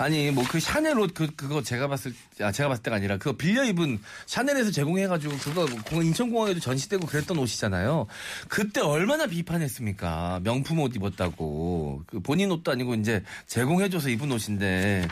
아니, 0.00 0.30
뭐 0.30 0.44
그 0.48 0.60
샤넬 0.60 0.96
옷 1.00 1.12
그, 1.12 1.26
그거 1.34 1.60
제가 1.60 1.88
봤을, 1.88 2.14
아, 2.40 2.52
제가 2.52 2.68
봤을 2.68 2.84
때가 2.84 2.94
아니라 2.98 3.16
그거 3.16 3.36
빌려 3.36 3.64
입은 3.64 3.98
샤넬에서 4.26 4.70
제공해가지고 4.70 5.36
그거 5.38 5.66
공항- 5.84 6.06
인천공항에도 6.06 6.60
전시되고 6.60 7.04
그랬던 7.04 7.36
옷이잖아요. 7.36 8.06
그때 8.46 8.80
얼마나 8.80 9.26
비판했습니까? 9.26 10.42
명품 10.44 10.78
옷 10.78 10.94
입었다고. 10.94 12.04
그 12.06 12.20
본인 12.20 12.52
옷도 12.52 12.70
아니고 12.70 12.94
이제 12.94 13.24
제공해줘서 13.48 14.08
입은 14.10 14.30
옷인데 14.30 15.08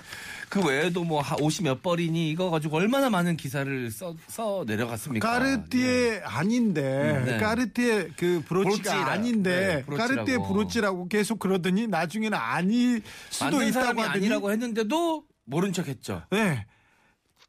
그 0.48 0.64
외에도 0.64 1.02
뭐 1.04 1.20
하- 1.20 1.37
옷이 1.40 1.64
몇 1.64 1.82
벌이니 1.82 2.30
이거 2.30 2.50
가지고 2.50 2.76
얼마나 2.76 3.11
많은 3.11 3.37
기사를 3.37 3.90
써, 3.90 4.14
써 4.28 4.64
내려갔습니까? 4.66 5.28
까르띠에 5.28 6.20
아닌데 6.24 7.22
네. 7.26 7.37
까르띠에 7.38 8.11
그 8.16 8.42
브로치가 8.46 8.90
브로치라. 8.92 9.06
아닌데 9.12 9.85
네. 9.88 9.96
까르띠에 9.96 10.37
브로치라고 10.38 11.09
계속 11.09 11.38
그러더니 11.40 11.88
나중에는 11.88 12.38
아닐 12.38 13.02
수도 13.30 13.61
있다고 13.62 14.00
하더니 14.02 14.02
아니라고 14.04 14.52
했는데도 14.52 15.24
모른 15.44 15.72
척했죠. 15.72 16.22
네. 16.30 16.64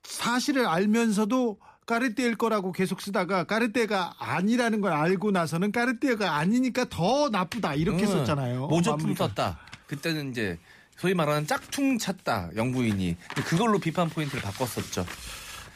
사실을 0.03 0.65
알면서도 0.65 1.59
까르띠에일 1.85 2.35
거라고 2.35 2.71
계속 2.71 2.99
쓰다가 3.01 3.43
까르띠에가 3.45 4.15
아니라는 4.19 4.81
걸 4.81 4.91
알고 4.91 5.31
나서는 5.31 5.71
까르띠에가 5.71 6.35
아니니까 6.35 6.85
더 6.89 7.29
나쁘다 7.29 7.75
이렇게 7.75 8.03
응. 8.03 8.07
썼잖아요. 8.11 8.67
모조품. 8.67 9.13
썼다. 9.15 9.59
그때는 9.87 10.31
이제 10.31 10.57
소위 10.97 11.13
말하는 11.13 11.47
짝퉁 11.47 11.97
찼다 11.97 12.49
영부인이 12.55 13.15
그걸로 13.45 13.79
비판 13.79 14.09
포인트를 14.09 14.41
바꿨었죠. 14.41 15.05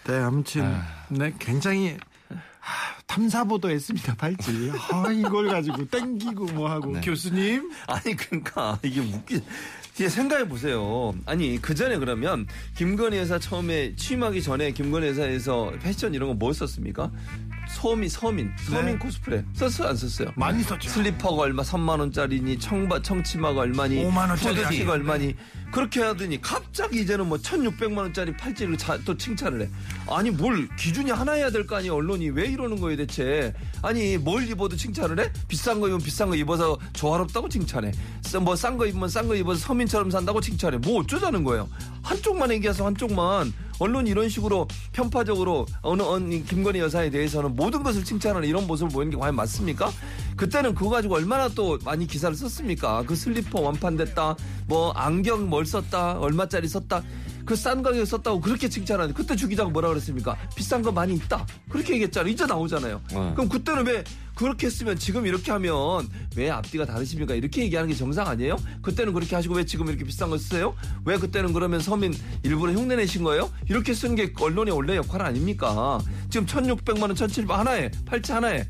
네, 0.06 0.18
아무튼 0.18 0.82
네 1.10 1.32
굉장히 1.40 1.98
하, 2.60 3.02
탐사보도 3.08 3.70
했습니다 3.70 4.16
발찌. 4.16 4.72
아, 4.92 5.12
이걸 5.12 5.48
가지고 5.48 5.88
땡기고 5.88 6.46
뭐 6.46 6.70
하고 6.70 6.94
네. 6.94 7.02
교수님 7.02 7.72
아니 7.88 8.16
그러니까 8.16 8.80
이게 8.84 9.00
웃기. 9.00 9.44
이게 10.02 10.10
생각해 10.10 10.48
보세요. 10.48 11.14
아니 11.28 11.60
그 11.62 11.76
전에 11.76 12.00
그러면 12.00 12.48
김건희 12.76 13.18
여사 13.20 13.38
처음에 13.38 13.96
취임하기 13.96 14.42
전에 14.42 14.72
김건희 14.72 15.10
여사에서 15.10 15.72
패션 15.80 16.16
이런 16.16 16.36
거뭐 16.40 16.54
썼습니까? 16.54 17.12
서민 17.70 18.10
서민 18.10 18.52
서민 18.68 18.98
코스프레 18.98 19.44
썼어요 19.54 19.90
안 19.90 19.96
썼어요? 19.96 20.32
많이 20.36 20.64
썼죠. 20.64 20.90
슬리퍼가 20.90 21.44
얼마 21.44 21.62
3만 21.62 22.00
원짜리니 22.00 22.58
청바 22.58 23.04
청치마가 23.04 23.62
얼마니 23.62 24.04
5만 24.04 24.30
원짜리. 24.30 24.82
얼마니 24.88 25.36
그렇게 25.72 26.02
하더니 26.02 26.42
갑자기 26.42 27.02
이제는 27.02 27.28
뭐 27.28 27.38
1,600만 27.38 27.98
원짜리 27.98 28.36
팔찌를 28.36 28.78
자- 28.78 29.00
또 29.06 29.16
칭찬을 29.18 29.62
해. 29.62 29.70
아니 30.10 30.30
뭘 30.30 30.68
기준이 30.78 31.12
하나여야 31.12 31.50
될 31.50 31.66
거 31.66 31.78
아니야 31.78 31.94
언론이 31.94 32.30
왜 32.32 32.46
이러는 32.48 32.80
거예요 32.82 32.98
대체? 32.98 33.54
아니 33.82 34.18
뭘 34.18 34.48
입어도 34.48 34.76
칭찬을 34.76 35.20
해? 35.20 35.32
비싼 35.48 35.80
거 35.80 35.88
입으면 35.88 36.04
비싼 36.04 36.30
거 36.30 36.36
입어서 36.36 36.78
조화롭다고 36.94 37.48
칭찬해. 37.50 37.92
뭐 38.44 38.54
싼 38.56 38.78
거 38.78 38.86
입으면 38.86 39.08
싼 39.10 39.28
거 39.28 39.36
입어서 39.36 39.60
서민처럼 39.60 40.12
산다고 40.12 40.42
칭찬해. 40.42 40.78
뭐 40.78 41.02
어쩌자는 41.02 41.44
거예요? 41.44 41.70
한쪽만 42.04 42.52
얘기해서 42.52 42.86
한쪽만 42.86 43.54
언론이 43.80 44.10
이런 44.10 44.30
식으로 44.30 44.68
편파적으로 44.94 45.66
어느 45.82 46.02
언니 46.02 46.44
김건희 46.46 46.80
여사에 46.80 47.10
대해서는 47.10 47.56
모든 47.56 47.84
것을 47.84 48.04
칭찬하는 48.04 48.48
이런 48.48 48.68
모습을 48.68 48.92
보이는 48.92 49.12
게 49.12 49.18
과연 49.18 49.36
맞습니까? 49.36 49.92
그때는 50.36 50.76
그거 50.76 50.92
가지고 50.92 51.16
얼마나 51.16 51.48
또 51.50 51.78
많이 51.84 52.08
기사를 52.08 52.36
썼습니까? 52.36 53.04
그 53.06 53.16
슬리퍼 53.16 53.62
완판됐다, 53.62 54.36
뭐 54.68 54.92
안경 54.92 55.50
뭘 55.50 55.66
썼다, 55.66 56.20
얼마짜리 56.20 56.68
썼다. 56.68 57.04
그싼 57.46 57.82
가격 57.82 58.06
썼다고 58.06 58.40
그렇게 58.40 58.70
칭찬하는데 58.70 59.18
그때 59.18 59.36
주 59.36 59.48
기자가 59.48 59.70
뭐라 59.70 59.90
그랬습니까? 59.90 60.38
비싼 60.56 60.82
거 60.82 60.92
많이 60.92 61.16
있다. 61.16 61.46
그렇게 61.70 61.94
얘기했잖아요. 61.94 62.32
이제 62.32 62.46
나오잖아요. 62.46 63.02
네. 63.10 63.32
그럼 63.34 63.50
그때는 63.50 63.86
왜 63.86 64.04
그렇게 64.42 64.66
했으면 64.66 64.98
지금 64.98 65.28
이렇게 65.28 65.52
하면 65.52 66.10
왜 66.36 66.50
앞뒤가 66.50 66.84
다르십니까? 66.86 67.36
이렇게 67.36 67.62
얘기하는 67.62 67.88
게 67.90 67.96
정상 67.96 68.28
아니에요? 68.28 68.58
그때는 68.82 69.14
그렇게 69.14 69.36
하시고 69.36 69.54
왜 69.54 69.64
지금 69.66 69.88
이렇게 69.88 70.04
비싼 70.04 70.32
거 70.32 70.38
쓰세요? 70.40 70.74
왜 71.06 71.18
그때는 71.18 71.54
그러면 71.54 71.80
서민 71.80 72.12
일부러 72.42 72.72
흉내 72.74 72.96
내신 72.96 73.24
거예요? 73.24 73.52
이렇게 73.70 73.94
쓰는 73.94 74.16
게 74.16 74.34
언론의 74.42 74.74
원래 74.74 74.96
역할 74.96 75.22
아닙니까? 75.22 76.00
지금 76.32 76.48
1,600만 76.48 77.02
원, 77.04 77.14
1,700만 77.14 77.50
하나에 77.52 77.92
팔찌 78.06 78.32
하나에 78.32 78.66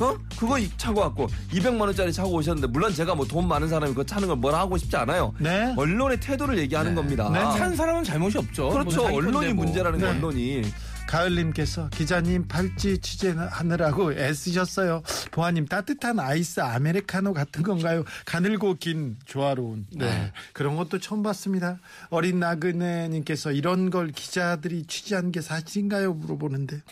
어? 0.00 0.16
그거 0.38 0.56
이- 0.60 0.70
차고 0.76 1.00
왔고 1.00 1.26
200만 1.50 1.80
원짜리 1.80 2.12
차고 2.12 2.30
오셨는데 2.34 2.68
물론 2.68 2.94
제가 2.94 3.16
뭐 3.16 3.26
돈 3.26 3.48
많은 3.48 3.66
사람이 3.66 3.90
그거 3.94 4.04
차는 4.04 4.28
걸 4.28 4.36
뭐라 4.36 4.60
하고 4.60 4.78
싶지 4.78 4.96
않아요. 4.96 5.34
네. 5.40 5.74
언론의 5.76 6.20
태도를 6.20 6.56
얘기하는 6.58 6.94
겁니다. 6.94 7.28
네. 7.32 7.40
찬 7.58 7.74
사람은 7.74 8.04
잘못이 8.04 8.38
없죠. 8.38 8.68
그렇죠. 8.68 9.08
뭐 9.08 9.12
언론이 9.18 9.52
뭐. 9.54 9.64
문제라는 9.64 9.98
거예요. 9.98 10.12
네. 10.14 10.18
언론이. 10.20 10.62
가을님께서 11.08 11.88
기자님 11.88 12.46
팔찌 12.48 12.98
취재하느라고 12.98 14.12
애쓰셨어요. 14.12 15.02
보아님 15.30 15.66
따뜻한 15.66 16.20
아이스 16.20 16.60
아메리카노 16.60 17.32
같은 17.32 17.62
건가요? 17.62 18.04
가늘고 18.26 18.74
긴 18.74 19.16
조화로운. 19.24 19.86
네. 19.96 20.32
그런 20.52 20.76
것도 20.76 21.00
처음 21.00 21.22
봤습니다. 21.22 21.80
어린 22.10 22.38
나그네님께서 22.38 23.52
이런 23.52 23.88
걸 23.88 24.08
기자들이 24.08 24.84
취재한 24.84 25.32
게 25.32 25.40
사실인가요? 25.40 26.12
물어보는데. 26.12 26.82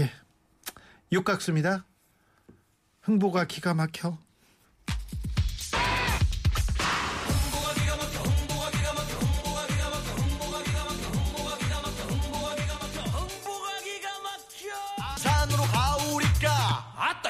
예. 0.00 0.10
육각수입니다. 1.12 1.84
흥보가 3.02 3.44
기가 3.46 3.72
막혀. 3.72 4.18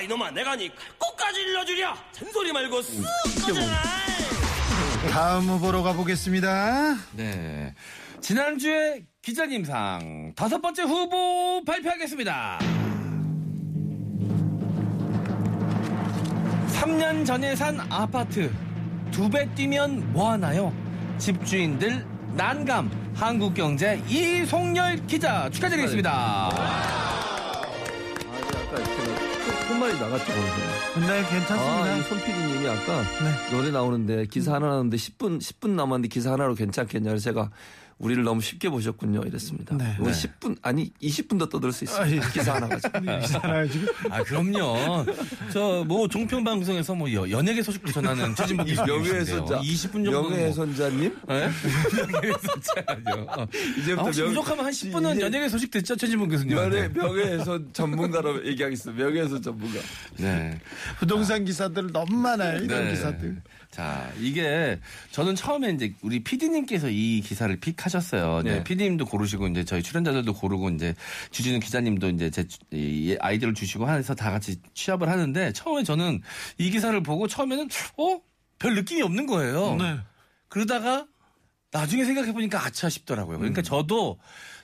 이놈아 0.02 0.30
내가 0.32 0.56
니 0.56 0.70
끝까지 0.98 1.40
일러주랴 1.40 1.94
잔소리 2.12 2.52
말고 2.52 2.80
쓱 2.80 3.46
꺼져라 3.46 3.66
다음 5.10 5.48
후보로 5.48 5.82
가보겠습니다. 5.82 6.94
네. 7.12 7.74
지난주에 8.20 9.02
기자님상 9.20 10.32
다섯 10.36 10.60
번째 10.60 10.82
후보 10.82 11.62
발표하겠습니다. 11.64 12.58
3년 16.68 17.26
전에 17.26 17.54
산 17.56 17.80
아파트 17.90 18.50
두 19.10 19.28
배 19.28 19.46
뛰면 19.54 20.12
뭐 20.12 20.30
하나요? 20.32 20.72
집주인들 21.18 22.06
난감 22.34 22.90
한국경제 23.14 24.00
이송열 24.08 25.06
기자 25.06 25.50
축하드리겠습니다. 25.50 26.10
아, 26.12 26.50
아까 28.30 28.82
그 28.82 29.31
끝말이 29.68 29.94
나갔죠. 29.94 30.24
거기서. 30.24 31.00
네, 31.00 31.22
괜찮습니다. 31.28 31.84
아, 31.84 31.96
이 31.96 32.02
손PD님이 32.02 32.68
아까 32.68 33.02
네. 33.02 33.56
노래 33.56 33.70
나오는데 33.70 34.26
기사 34.26 34.54
하나 34.54 34.68
나오는데 34.68 34.96
10분 34.96 35.38
10분 35.40 35.70
남았는데 35.70 36.08
기사 36.08 36.32
하나로 36.32 36.54
괜찮겠냐 36.54 37.10
그래서 37.10 37.24
제가 37.24 37.50
우리를 38.02 38.24
너무 38.24 38.40
쉽게 38.40 38.68
보셨군요 38.68 39.22
이랬습니다. 39.26 39.76
네. 39.76 39.96
네. 39.98 40.10
10분 40.10 40.56
아니 40.60 40.92
20분 41.00 41.38
더 41.38 41.48
떠들 41.48 41.70
수 41.72 41.84
있어요. 41.84 42.02
아, 42.02 42.10
예. 42.10 42.20
기사 42.32 42.54
하나 42.54 42.66
가지고. 42.68 42.98
이잖아요 42.98 43.68
지금. 43.70 43.86
아 44.10 44.22
그럼요. 44.24 45.06
저 45.52 45.84
뭐 45.86 46.06
종편 46.08 46.42
방송에서 46.44 46.94
뭐 46.94 47.12
여- 47.12 47.28
연예계 47.30 47.62
소식도 47.62 47.92
전하는 47.92 48.34
최진복 48.34 48.66
교수님 48.66 48.86
명예훼손자 48.86 49.60
20분 49.60 49.92
정도 50.04 50.10
뭐. 50.22 50.30
명예훼손자님 50.30 51.16
네? 51.28 51.48
명예훼손자요. 52.12 53.26
어. 53.28 53.46
이제부터 53.78 54.08
아, 54.08 54.12
명- 54.12 54.28
부족하면 54.28 54.64
한 54.64 54.72
10분은 54.72 55.12
이제- 55.16 55.20
연예계 55.26 55.48
소식 55.48 55.70
듣죠 55.70 55.96
최진복 55.96 56.30
교수님한테. 56.30 56.88
명예 56.88 56.88
명예훼손 56.88 57.70
전문가로 57.72 58.46
얘기하겠습니다. 58.46 59.04
명예훼손 59.04 59.42
전문가. 59.42 59.78
네. 60.18 60.58
부동산 60.98 61.44
기사들 61.44 61.92
너무 61.92 62.16
많아요. 62.16 62.62
이런 62.64 62.84
네. 62.84 62.90
기사들. 62.90 63.42
자, 63.72 64.12
이게 64.20 64.78
저는 65.12 65.34
처음에 65.34 65.70
이제 65.70 65.94
우리 66.02 66.22
PD님께서 66.22 66.90
이 66.90 67.22
기사를 67.22 67.56
픽하셨어요. 67.56 68.42
네. 68.42 68.58
네. 68.58 68.64
PD님도 68.64 69.06
고르시고 69.06 69.48
이제 69.48 69.64
저희 69.64 69.82
출연자들도 69.82 70.34
고르고 70.34 70.68
이제 70.70 70.94
주진우 71.30 71.58
기자님도 71.58 72.10
이제 72.10 72.30
제이 72.30 73.16
아이디어를 73.18 73.54
주시고 73.54 73.88
해서 73.88 74.14
다 74.14 74.30
같이 74.30 74.60
취합을 74.74 75.08
하는데 75.08 75.54
처음에 75.54 75.84
저는 75.84 76.20
이 76.58 76.70
기사를 76.70 77.02
보고 77.02 77.26
처음에는 77.26 77.68
어? 77.96 78.20
별 78.58 78.74
느낌이 78.74 79.00
없는 79.00 79.26
거예요. 79.26 79.76
네. 79.76 79.98
그러다가 80.48 81.06
나중에 81.70 82.04
생각해 82.04 82.34
보니까 82.34 82.62
아차 82.62 82.90
싶더라고요. 82.90 83.38
그러니까 83.38 83.62
음. 83.62 83.64
저도 83.64 84.18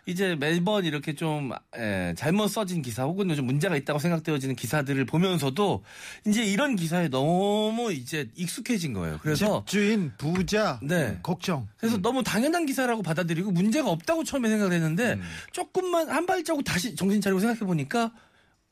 이제 0.08 0.36
매번 0.36 0.86
이렇게 0.86 1.14
좀 1.14 1.50
에, 1.76 2.14
잘못 2.16 2.48
써진 2.48 2.80
기사 2.80 3.04
혹은 3.04 3.28
좀 3.34 3.44
문제가 3.44 3.76
있다고 3.76 3.98
생각되어지는 3.98 4.56
기사들을 4.56 5.04
보면서도 5.04 5.84
이제 6.26 6.42
이런 6.42 6.76
기사에 6.76 7.08
너무 7.08 7.92
이제 7.92 8.30
익숙해진 8.34 8.94
거예요. 8.94 9.18
그래서 9.20 9.64
집주인 9.66 10.12
부자 10.16 10.80
네. 10.82 11.18
걱정. 11.22 11.68
그래서 11.76 11.98
너무 11.98 12.22
당연한 12.22 12.64
기사라고 12.64 13.02
받아들이고 13.02 13.50
문제가 13.50 13.90
없다고 13.90 14.24
처음에 14.24 14.48
생각을 14.48 14.72
했는데 14.72 15.12
음. 15.12 15.22
조금만 15.52 16.08
한 16.08 16.24
발자국 16.24 16.64
다시 16.64 16.96
정신 16.96 17.20
차리고 17.20 17.40
생각해 17.40 17.60
보니까 17.60 18.10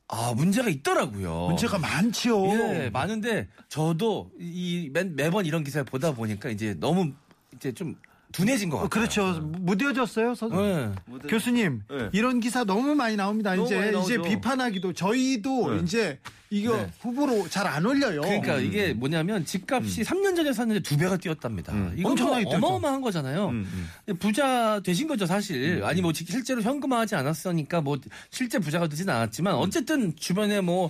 아 0.07 0.33
문제가 0.35 0.69
있더라고요. 0.69 1.49
문제가 1.49 1.77
많지요. 1.77 2.47
예, 2.47 2.89
많은데 2.91 3.47
저도 3.69 4.31
이 4.39 4.89
매, 4.91 5.03
매번 5.03 5.45
이런 5.45 5.63
기사를 5.63 5.85
보다 5.85 6.15
보니까 6.15 6.49
이제 6.49 6.75
너무 6.79 7.11
이제 7.53 7.71
좀 7.73 7.95
둔해진 8.31 8.69
것 8.69 8.77
같아요. 8.77 8.85
어, 8.85 8.89
그렇죠. 8.89 9.41
무뎌졌어요. 9.41 10.35
선... 10.35 10.49
네. 10.51 10.91
교수님 11.27 11.81
네. 11.89 12.09
이런 12.11 12.39
기사 12.39 12.63
너무 12.63 12.93
많이 12.95 13.15
나옵니다. 13.15 13.55
너무 13.55 13.65
이제 13.65 13.77
많이. 13.77 14.03
이제 14.03 14.21
비판하기도 14.21 14.93
저희도 14.93 15.75
네. 15.75 15.81
이제 15.83 16.19
이거 16.49 16.77
네. 16.77 16.89
후보로 17.01 17.49
잘 17.49 17.67
안 17.67 17.85
올려요. 17.85 18.21
그러니까 18.21 18.57
이게 18.57 18.93
뭐냐면 18.93 19.43
집값이 19.43 20.03
3년 20.03 20.35
전에 20.35 20.53
샀는데 20.53 20.81
두 20.81 20.97
배가 20.97 21.17
뛰었답니다. 21.17 21.73
음. 21.73 21.93
이거 21.97 22.09
엄청나게 22.11 22.43
뭐 22.43 22.51
뛰었죠. 22.51 22.65
어마어마한 22.65 23.01
거잖아요. 23.01 23.49
음, 23.49 23.89
음. 24.07 24.15
부자 24.17 24.79
되신 24.79 25.07
거죠, 25.07 25.25
사실. 25.25 25.83
아니 25.83 26.01
뭐 26.01 26.13
실제로 26.13 26.61
현금화하지 26.61 27.15
않았으니까 27.15 27.81
뭐 27.81 27.97
실제 28.29 28.59
부자가 28.59 28.87
되진 28.87 29.09
않았지만 29.09 29.55
어쨌든 29.55 30.15
주변에 30.15 30.61
뭐 30.61 30.89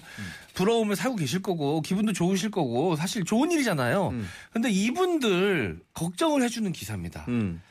부러움을 0.57 0.95
사고 0.95 1.15
계실 1.15 1.41
거고 1.43 1.81
기분도 1.81 2.13
좋으실 2.13 2.49
거고 2.49 2.95
사실 2.95 3.23
좋은 3.23 3.51
일이잖아요. 3.51 4.07
음. 4.09 4.27
근데 4.51 4.71
이분들 4.71 5.79
걱정을 5.93 6.41
해주는 6.41 6.71
기사입니다. 6.71 7.25
음. 7.27 7.61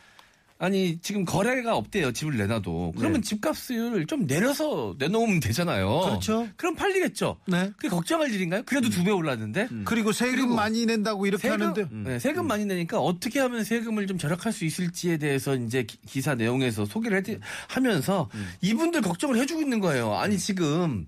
아니 0.58 0.98
지금 1.02 1.26
거래가 1.26 1.76
없대요 1.76 2.12
집을 2.12 2.38
내놔도 2.38 2.94
그러면 2.96 3.20
네. 3.20 3.28
집값을 3.28 4.06
좀 4.06 4.26
내려서 4.26 4.94
내놓으면 4.98 5.40
되잖아요. 5.40 6.00
그렇죠. 6.00 6.48
그럼 6.56 6.74
팔리겠죠. 6.76 7.36
네. 7.46 7.70
그게 7.76 7.88
걱정할 7.88 8.32
일인가요? 8.32 8.62
그래도 8.64 8.88
두배 8.88 9.10
올랐는데 9.10 9.68
그리고 9.84 10.12
세금 10.12 10.34
그리고 10.34 10.54
많이 10.54 10.86
낸다고 10.86 11.26
이렇게 11.26 11.48
세금, 11.48 11.60
하는데 11.60 11.88
네, 11.92 12.18
세금 12.18 12.46
많이 12.46 12.64
내니까 12.64 12.98
어떻게 13.00 13.38
하면 13.40 13.64
세금을 13.64 14.06
좀 14.06 14.16
절약할 14.16 14.50
수 14.52 14.64
있을지에 14.64 15.18
대해서 15.18 15.54
이제 15.56 15.82
기- 15.82 15.98
기사 16.06 16.34
내용에서 16.34 16.86
소개를 16.86 17.22
해, 17.28 17.38
하면서 17.68 18.30
이분들 18.62 19.02
걱정을 19.02 19.36
해주고 19.36 19.60
있는 19.60 19.80
거예요. 19.80 20.14
아니 20.14 20.38
지금 20.38 21.06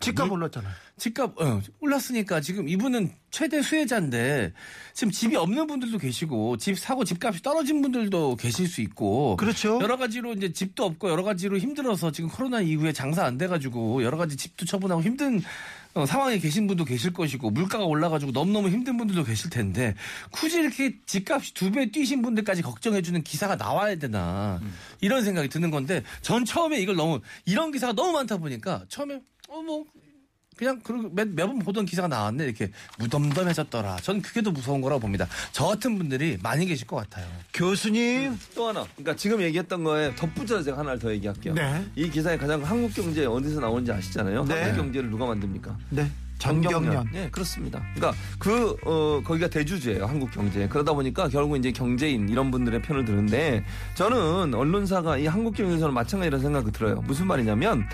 집값 0.00 0.30
올랐잖아요. 0.30 0.72
집값 0.98 1.40
어, 1.40 1.60
올랐으니까 1.80 2.40
지금 2.40 2.68
이분은 2.68 3.10
최대 3.30 3.60
수혜자인데 3.62 4.52
지금 4.94 5.10
집이 5.10 5.36
없는 5.36 5.66
분들도 5.66 5.98
계시고 5.98 6.56
집 6.56 6.78
사고 6.78 7.04
집값이 7.04 7.42
떨어진 7.42 7.82
분들도 7.82 8.36
계실 8.36 8.66
수 8.68 8.80
있고 8.80 9.36
그렇죠. 9.36 9.78
여러 9.82 9.96
가지로 9.96 10.32
이제 10.32 10.52
집도 10.52 10.84
없고 10.84 11.10
여러 11.10 11.22
가지로 11.22 11.58
힘들어서 11.58 12.12
지금 12.12 12.30
코로나 12.30 12.60
이후에 12.60 12.92
장사 12.92 13.24
안 13.24 13.36
돼가지고 13.38 14.02
여러 14.04 14.16
가지 14.16 14.36
집도 14.36 14.64
처분하고 14.64 15.02
힘든 15.02 15.42
어, 15.94 16.04
상황에 16.04 16.38
계신 16.38 16.66
분도 16.66 16.84
계실 16.84 17.12
것이고 17.14 17.50
물가가 17.50 17.84
올라가지고 17.84 18.32
너무너무 18.32 18.68
힘든 18.68 18.98
분들도 18.98 19.24
계실 19.24 19.48
텐데 19.48 19.94
굳이 20.30 20.58
이렇게 20.58 20.94
집값이 21.06 21.54
두 21.54 21.70
배 21.70 21.90
뛰신 21.90 22.20
분들까지 22.22 22.60
걱정해주는 22.62 23.22
기사가 23.22 23.56
나와야 23.56 23.96
되나 23.96 24.60
이런 25.00 25.24
생각이 25.24 25.48
드는 25.48 25.70
건데 25.70 26.02
전 26.20 26.44
처음에 26.44 26.78
이걸 26.80 26.96
너무 26.96 27.20
이런 27.46 27.72
기사가 27.72 27.94
너무 27.94 28.12
많다 28.12 28.36
보니까 28.36 28.84
처음에 28.88 29.20
어 29.48 29.60
뭐 29.62 29.84
그냥 30.56 30.80
그리고 30.82 31.10
매, 31.12 31.24
매번 31.24 31.58
보던 31.58 31.84
기사가 31.84 32.08
나왔네 32.08 32.44
이렇게 32.44 32.70
무덤덤해졌더라. 32.98 33.96
전 33.96 34.22
그게 34.22 34.42
더 34.42 34.50
무서운 34.50 34.80
거라고 34.80 35.00
봅니다. 35.00 35.28
저 35.52 35.66
같은 35.66 35.98
분들이 35.98 36.38
많이 36.42 36.64
계실 36.66 36.86
것 36.86 36.96
같아요. 36.96 37.26
교수님 37.52 38.38
또 38.54 38.68
하나. 38.68 38.86
그러니까 38.96 39.14
지금 39.16 39.42
얘기했던 39.42 39.84
거에 39.84 40.14
덧붙여서 40.16 40.62
제가 40.62 40.78
하나를 40.78 40.98
더 40.98 41.12
얘기할게요. 41.12 41.54
네. 41.54 41.84
이 41.94 42.08
기사에 42.08 42.38
가장 42.38 42.64
한국 42.64 42.94
경제 42.94 43.26
어디서 43.26 43.60
나오는지 43.60 43.92
아시잖아요. 43.92 44.44
네. 44.46 44.62
한국 44.62 44.76
경제를 44.84 45.10
누가 45.10 45.26
만듭니까? 45.26 45.76
네 45.90 46.10
전경련 46.38 47.08
네, 47.12 47.30
그렇습니다. 47.30 47.82
그러니까 47.94 48.22
그, 48.38 48.76
어, 48.84 49.22
거기가 49.24 49.48
대주주예요. 49.48 50.04
한국 50.04 50.30
경제. 50.30 50.68
그러다 50.68 50.92
보니까 50.92 51.28
결국 51.28 51.56
이제 51.56 51.72
경제인 51.72 52.28
이런 52.28 52.50
분들의 52.50 52.82
편을 52.82 53.06
드는데 53.06 53.64
저는 53.94 54.54
언론사가 54.54 55.16
이 55.16 55.26
한국 55.26 55.54
경제에서는 55.54 55.94
마찬가지라는 55.94 56.42
생각이 56.42 56.72
들어요. 56.72 57.02
무슨 57.06 57.26
말이냐면 57.26 57.86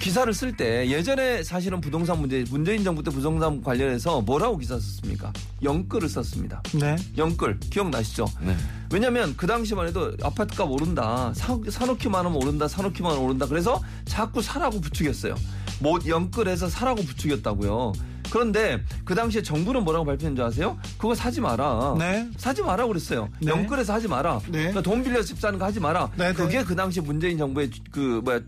기사를 0.00 0.32
쓸 0.32 0.56
때 0.56 0.88
예전에 0.88 1.42
사실은 1.42 1.80
부동산 1.80 2.18
문제, 2.20 2.42
문재인 2.50 2.82
정부 2.82 3.02
때 3.02 3.10
부동산 3.10 3.62
관련해서 3.62 4.22
뭐라고 4.22 4.56
기사 4.56 4.74
썼습니까? 4.74 5.30
영끌을 5.62 6.08
썼습니다. 6.08 6.62
네 6.74 6.96
영끌. 7.18 7.60
기억나시죠? 7.60 8.26
네. 8.40 8.56
왜냐면 8.90 9.34
그 9.36 9.46
당시만 9.46 9.86
해도 9.88 10.12
아파트값 10.22 10.70
오른다. 10.70 11.32
사, 11.34 11.56
사놓기만 11.68 12.24
하면 12.26 12.42
오른다. 12.42 12.66
사놓기만 12.66 13.12
하면 13.12 13.24
오른다. 13.24 13.46
그래서 13.46 13.80
자꾸 14.06 14.40
사라고 14.40 14.80
부추겼어요. 14.80 15.34
뭐 15.80 15.98
영끌해서 16.06 16.68
사라고 16.70 17.02
부추겼다고요. 17.02 17.92
그런데 18.30 18.82
그 19.04 19.14
당시에 19.14 19.42
정부는 19.42 19.84
뭐라고 19.84 20.06
발표했는지 20.06 20.40
아세요? 20.40 20.78
그거 20.96 21.14
사지 21.14 21.40
마라. 21.42 21.96
네. 21.98 22.26
사지 22.38 22.62
마라 22.62 22.86
그랬어요. 22.86 23.28
네. 23.40 23.50
영끌에서 23.50 23.92
하지 23.92 24.08
마라. 24.08 24.38
네. 24.46 24.58
그러니까 24.70 24.80
돈 24.82 25.02
빌려서 25.02 25.24
집 25.24 25.38
사는 25.40 25.58
거 25.58 25.64
하지 25.66 25.78
마라. 25.78 26.10
네, 26.16 26.28
네. 26.28 26.32
그게 26.32 26.62
그 26.64 26.74
당시 26.74 27.00
문재인 27.00 27.36
정부의 27.36 27.70
주- 27.70 27.80
그 27.90 28.20
뭐야 28.24 28.40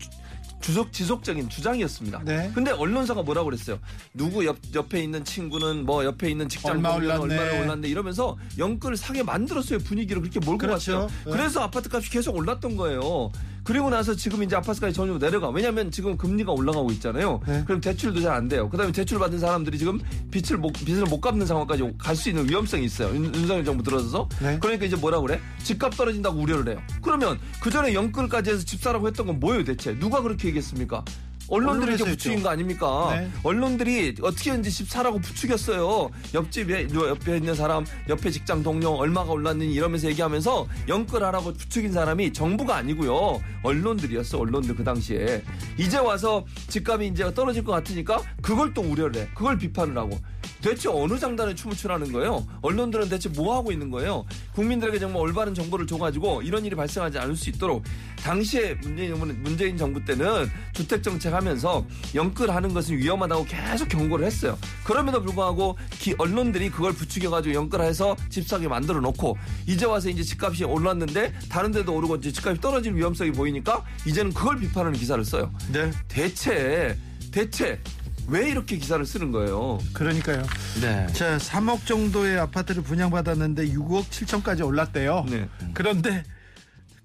주- 0.63 0.71
주속 0.73 0.93
지속적인 0.93 1.49
주장이었습니다. 1.49 2.21
네. 2.23 2.49
근데 2.55 2.71
언론사가 2.71 3.21
뭐라고 3.21 3.45
그랬어요? 3.49 3.79
누구 4.13 4.45
옆 4.45 4.57
옆에 4.73 5.03
있는 5.03 5.23
친구는 5.25 5.85
뭐 5.85 6.05
옆에 6.05 6.29
있는 6.31 6.47
직장 6.47 6.71
얼마 6.71 6.95
올랐네. 6.95 7.21
얼마나 7.37 7.61
올랐네 7.61 7.87
이러면서 7.89 8.37
영끌을 8.57 8.95
사게 8.97 9.23
만들었어요 9.23 9.79
분위기를 9.79 10.21
그렇게 10.21 10.39
몰고 10.39 10.59
그렇죠. 10.59 10.91
갔어요. 10.93 11.09
네. 11.25 11.31
그래서 11.31 11.61
아파트 11.61 11.89
값이 11.93 12.09
계속 12.09 12.35
올랐던 12.35 12.77
거예요. 12.77 13.31
그리고 13.63 13.89
나서 13.89 14.13
지금 14.15 14.43
이제 14.43 14.55
아파트값이 14.55 14.93
점점 14.93 15.19
내려가. 15.19 15.49
왜냐하면 15.49 15.89
지금 15.91 16.17
금리가 16.17 16.51
올라가고 16.51 16.91
있잖아요. 16.93 17.39
네. 17.47 17.63
그럼 17.65 17.79
대출도 17.81 18.21
잘 18.21 18.33
안 18.33 18.47
돼요. 18.47 18.67
그다음에 18.69 18.91
대출 18.91 19.19
받은 19.19 19.37
사람들이 19.39 19.77
지금 19.77 19.99
빚을 20.31 20.57
못 20.59 20.73
빚을 20.73 21.03
못 21.03 21.21
갚는 21.21 21.45
상황까지 21.45 21.83
갈 21.99 22.15
수 22.15 22.29
있는 22.29 22.49
위험성이 22.49 22.85
있어요. 22.85 23.13
윤, 23.15 23.33
윤석열 23.35 23.63
정부 23.63 23.83
들어서서. 23.83 24.27
네. 24.41 24.57
그러니까 24.59 24.85
이제 24.85 24.95
뭐라 24.95 25.19
그래? 25.21 25.39
집값 25.63 25.95
떨어진다고 25.95 26.39
우려를 26.39 26.73
해요. 26.73 26.81
그러면 27.01 27.37
그 27.61 27.69
전에 27.69 27.93
영끌까지 27.93 28.49
해서 28.51 28.63
집 28.65 28.81
사라고 28.81 29.07
했던 29.07 29.27
건 29.27 29.39
뭐예요, 29.39 29.63
대체? 29.63 29.97
누가 29.99 30.21
그렇게 30.21 30.47
얘기했습니까? 30.49 31.03
언론들이 31.47 31.95
이렇게 31.95 32.11
부추긴 32.11 32.37
했죠. 32.37 32.43
거 32.43 32.49
아닙니까? 32.49 33.15
네. 33.15 33.29
언론들이 33.43 34.15
어떻게든지 34.21 34.71
집 34.71 34.89
사라고 34.89 35.19
부추겼어요. 35.19 36.09
옆집에 36.33 36.87
요 36.93 37.09
옆에 37.09 37.37
있는 37.37 37.55
사람, 37.55 37.85
옆에 38.09 38.31
직장 38.31 38.63
동료 38.63 38.89
얼마가 38.91 39.31
올랐느니 39.31 39.73
이러면서 39.73 40.07
얘기하면서 40.09 40.67
영끌하라고 40.87 41.53
부추긴 41.53 41.91
사람이 41.91 42.33
정부가 42.33 42.77
아니고요. 42.77 43.41
언론들이었어. 43.63 44.39
언론들 44.39 44.75
그 44.75 44.83
당시에 44.83 45.43
이제 45.77 45.97
와서 45.97 46.45
집값이 46.69 47.07
이제 47.07 47.33
떨어질 47.33 47.63
것 47.63 47.71
같으니까 47.73 48.21
그걸 48.41 48.73
또 48.73 48.81
우려를 48.81 49.21
해. 49.21 49.29
그걸 49.33 49.57
비판을 49.57 49.97
하고. 49.97 50.19
대체 50.61 50.89
어느 50.89 51.17
장단에 51.19 51.55
춤을 51.55 51.75
추라는 51.75 52.11
거예요? 52.11 52.45
언론들은 52.61 53.09
대체 53.09 53.29
뭐 53.29 53.55
하고 53.57 53.71
있는 53.71 53.89
거예요? 53.89 54.25
국민들에게 54.53 54.99
정말 54.99 55.21
올바른 55.21 55.53
정보를 55.53 55.87
줘가지고 55.87 56.41
이런 56.41 56.65
일이 56.65 56.75
발생하지 56.75 57.17
않을 57.19 57.35
수 57.35 57.49
있도록 57.49 57.83
당시에 58.17 58.75
문재인 58.75 59.17
문재인 59.43 59.77
정부 59.77 60.03
때는 60.03 60.49
주택 60.73 61.03
정책 61.03 61.33
하면서 61.33 61.85
영끌하는 62.15 62.73
것은 62.73 62.97
위험하다고 62.97 63.45
계속 63.45 63.89
경고를 63.89 64.25
했어요. 64.25 64.57
그럼에도 64.85 65.21
불구하고 65.21 65.77
기- 65.91 66.15
언론들이 66.17 66.69
그걸 66.69 66.93
부추겨가지고 66.93 67.53
영끌해서 67.55 68.15
집 68.29 68.47
사게 68.47 68.67
만들어 68.67 69.01
놓고 69.01 69.37
이제 69.67 69.85
와서 69.85 70.09
이제 70.09 70.23
집값이 70.23 70.63
올랐는데 70.63 71.33
다른 71.49 71.71
데도 71.71 71.93
오르고 71.95 72.15
이제 72.17 72.31
집값이 72.31 72.61
떨어질 72.61 72.95
위험성이 72.95 73.31
보이니까 73.31 73.83
이제는 74.05 74.33
그걸 74.33 74.57
비판하는 74.59 74.97
기사를 74.97 75.23
써요. 75.25 75.51
네. 75.71 75.91
대체 76.07 76.97
대체 77.31 77.79
왜 78.27 78.49
이렇게 78.49 78.77
기사를 78.77 79.05
쓰는 79.05 79.31
거예요? 79.31 79.79
그러니까요. 79.93 80.43
네. 80.81 81.07
자, 81.13 81.37
3억 81.37 81.85
정도의 81.85 82.39
아파트를 82.39 82.81
분양받았는데 82.83 83.67
6억 83.69 84.05
7천까지 84.05 84.65
올랐대요. 84.65 85.25
네. 85.29 85.49
그런데 85.73 86.23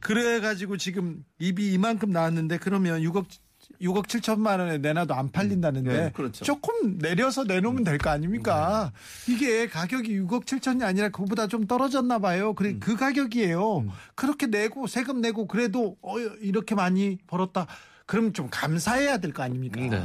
그래가지고 0.01 0.77
지금 0.77 1.25
입이 1.41 1.73
이만큼 1.73 2.11
나왔는데 2.11 2.59
그러면 2.59 3.03
6억 3.03 3.27
6억 3.83 4.07
7천만 4.07 4.59
원에 4.61 4.79
내놔도 4.79 5.14
안 5.14 5.31
팔린다는데 5.31 5.93
네, 5.93 6.11
그렇죠. 6.12 6.45
조금 6.45 6.99
내려서 6.99 7.45
내놓으면 7.45 7.85
될 7.85 7.99
거 7.99 8.11
아닙니까? 8.11 8.93
이게 9.29 9.69
가격이 9.69 10.21
6억 10.21 10.45
7천이 10.47 10.83
아니라 10.83 11.11
그보다 11.11 11.47
좀 11.49 11.66
떨어졌나 11.66 12.19
봐요. 12.21 12.55
그래 12.55 12.77
그 12.81 12.97
가격이에요. 12.97 13.85
그렇게 14.14 14.47
내고 14.47 14.87
세금 14.87 15.21
내고 15.21 15.47
그래도 15.47 15.97
어, 16.03 16.19
이렇게 16.19 16.75
많이 16.75 17.19
벌었다. 17.27 17.66
그럼 18.07 18.33
좀 18.33 18.49
감사해야 18.51 19.19
될 19.19 19.33
거 19.33 19.43
아닙니까? 19.43 19.81
네. 19.81 20.03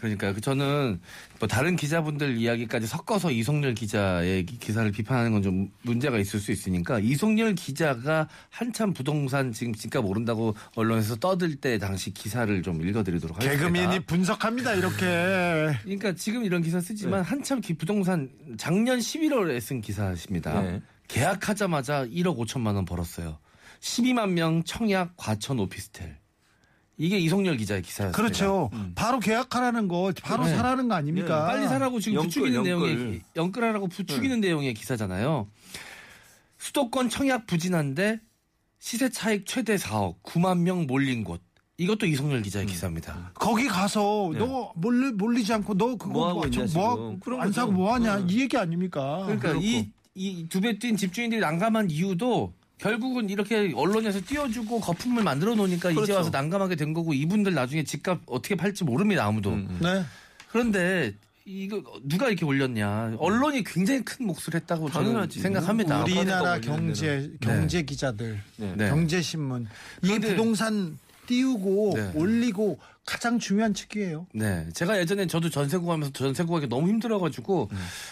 그러니까 0.00 0.32
그 0.32 0.40
저는 0.40 0.98
뭐 1.38 1.46
다른 1.48 1.76
기자분들 1.76 2.38
이야기까지 2.38 2.86
섞어서 2.86 3.30
이송렬 3.30 3.74
기자의 3.74 4.46
기- 4.46 4.58
기사를 4.58 4.90
비판하는 4.92 5.32
건 5.32 5.40
좀 5.42 5.70
문제가 5.82 6.18
있을 6.18 6.38
수 6.40 6.52
있으니까 6.52 6.98
이송렬 7.00 7.54
기자가 7.54 8.28
한참 8.50 8.92
부동산 8.92 9.52
지금 9.52 9.74
집값 9.74 10.04
오른다고 10.04 10.54
언론에서 10.74 11.16
떠들 11.16 11.56
때 11.56 11.78
당시 11.78 12.12
기사를 12.12 12.62
좀 12.62 12.86
읽어드리도록 12.86 13.36
하겠습니다. 13.36 13.62
개그맨이 13.66 14.00
분석합니다 14.06 14.74
이렇게. 14.74 15.06
그러니까 15.82 16.12
지금 16.14 16.44
이런 16.44 16.62
기사 16.62 16.80
쓰지만 16.80 17.22
한참 17.22 17.60
기- 17.60 17.74
부동산 17.74 18.28
작년 18.58 18.98
11월에 18.98 19.60
쓴 19.60 19.80
기사십니다. 19.80 20.60
네. 20.62 20.80
계약하자마자 21.08 22.06
1억 22.06 22.36
5천만 22.38 22.74
원 22.76 22.84
벌었어요. 22.84 23.38
12만 23.80 24.30
명 24.30 24.62
청약 24.64 25.16
과천 25.16 25.58
오피스텔. 25.58 26.19
이게 27.02 27.18
이송렬 27.18 27.56
기자의 27.56 27.80
기사였습니다. 27.80 28.14
그렇죠. 28.14 28.70
바로 28.94 29.20
계약하라는 29.20 29.88
거 29.88 30.12
바로 30.22 30.44
네. 30.44 30.54
사라는 30.54 30.86
거 30.88 30.94
아닙니까? 30.94 31.46
빨리 31.46 31.66
사라고 31.66 31.98
지금 31.98 32.16
영끌, 32.16 32.28
부추기는 32.28 32.54
영끌. 32.66 32.96
내용의 32.96 33.20
영끌하라고 33.36 33.88
부추기는 33.88 34.38
내용의 34.40 34.74
기사잖아요. 34.74 35.48
수도권 36.58 37.08
청약 37.08 37.46
부진한데 37.46 38.20
시세 38.78 39.08
차익 39.08 39.46
최대 39.46 39.76
4억, 39.76 40.22
9만 40.22 40.58
명 40.58 40.86
몰린 40.86 41.24
곳. 41.24 41.40
이것도 41.78 42.04
이송렬 42.04 42.42
기자의 42.42 42.66
기사입니다. 42.66 43.32
거기 43.34 43.66
가서 43.66 44.30
너 44.36 44.70
몰리, 44.76 45.10
몰리지 45.12 45.50
않고 45.54 45.78
너 45.78 45.96
그거 45.96 46.10
뭐 46.10 46.28
하고 46.28 46.40
뭐, 46.40 46.46
있냐, 46.48 46.66
뭐. 46.74 47.16
그런 47.20 47.40
안. 47.40 47.52
사고 47.52 47.72
뭐 47.72 47.94
하냐 47.94 48.18
네. 48.18 48.24
이 48.28 48.40
얘기 48.42 48.56
아닙니까? 48.58 49.22
그러니까 49.24 49.54
이 49.62 49.90
이 50.14 50.46
두 50.50 50.60
배 50.60 50.78
뛴 50.78 50.96
집주인들이 50.96 51.40
난감한 51.40 51.88
이유도 51.88 52.52
결국은 52.80 53.28
이렇게 53.28 53.72
언론에서 53.74 54.20
띄워주고 54.26 54.80
거품을 54.80 55.22
만들어 55.22 55.54
놓으니까 55.54 55.90
이제 55.90 55.96
그렇죠. 55.96 56.14
와서 56.14 56.30
난감하게 56.30 56.76
된 56.76 56.94
거고 56.94 57.12
이분들 57.12 57.52
나중에 57.54 57.84
집값 57.84 58.20
어떻게 58.26 58.54
팔지 58.54 58.84
모릅니다 58.84 59.26
아무도. 59.26 59.54
네. 59.54 60.02
그런데 60.50 61.14
이거 61.44 61.82
누가 62.04 62.28
이렇게 62.28 62.44
올렸냐? 62.44 63.16
언론이 63.18 63.64
굉장히 63.64 64.02
큰 64.02 64.26
몫을 64.26 64.54
했다고 64.54 64.90
저는 64.90 65.08
당연하지. 65.08 65.40
생각합니다. 65.40 66.02
우리나라 66.04 66.58
경제 66.58 67.30
경제 67.40 67.82
기자들, 67.82 68.40
네. 68.56 68.74
네. 68.76 68.88
경제 68.88 69.20
신문 69.20 69.66
이 70.02 70.18
부동산 70.18 70.98
띄우고 71.26 71.92
네. 71.96 72.12
올리고 72.14 72.78
가장 73.06 73.38
중요한 73.38 73.74
측이에요. 73.74 74.26
네. 74.34 74.68
제가 74.72 74.98
예전에 74.98 75.26
저도 75.26 75.50
전세 75.50 75.78
구 75.78 75.90
하면서 75.90 76.12
전세 76.12 76.44
구 76.44 76.54
하기 76.56 76.68
너무 76.68 76.88
힘들어가지고 76.88 77.70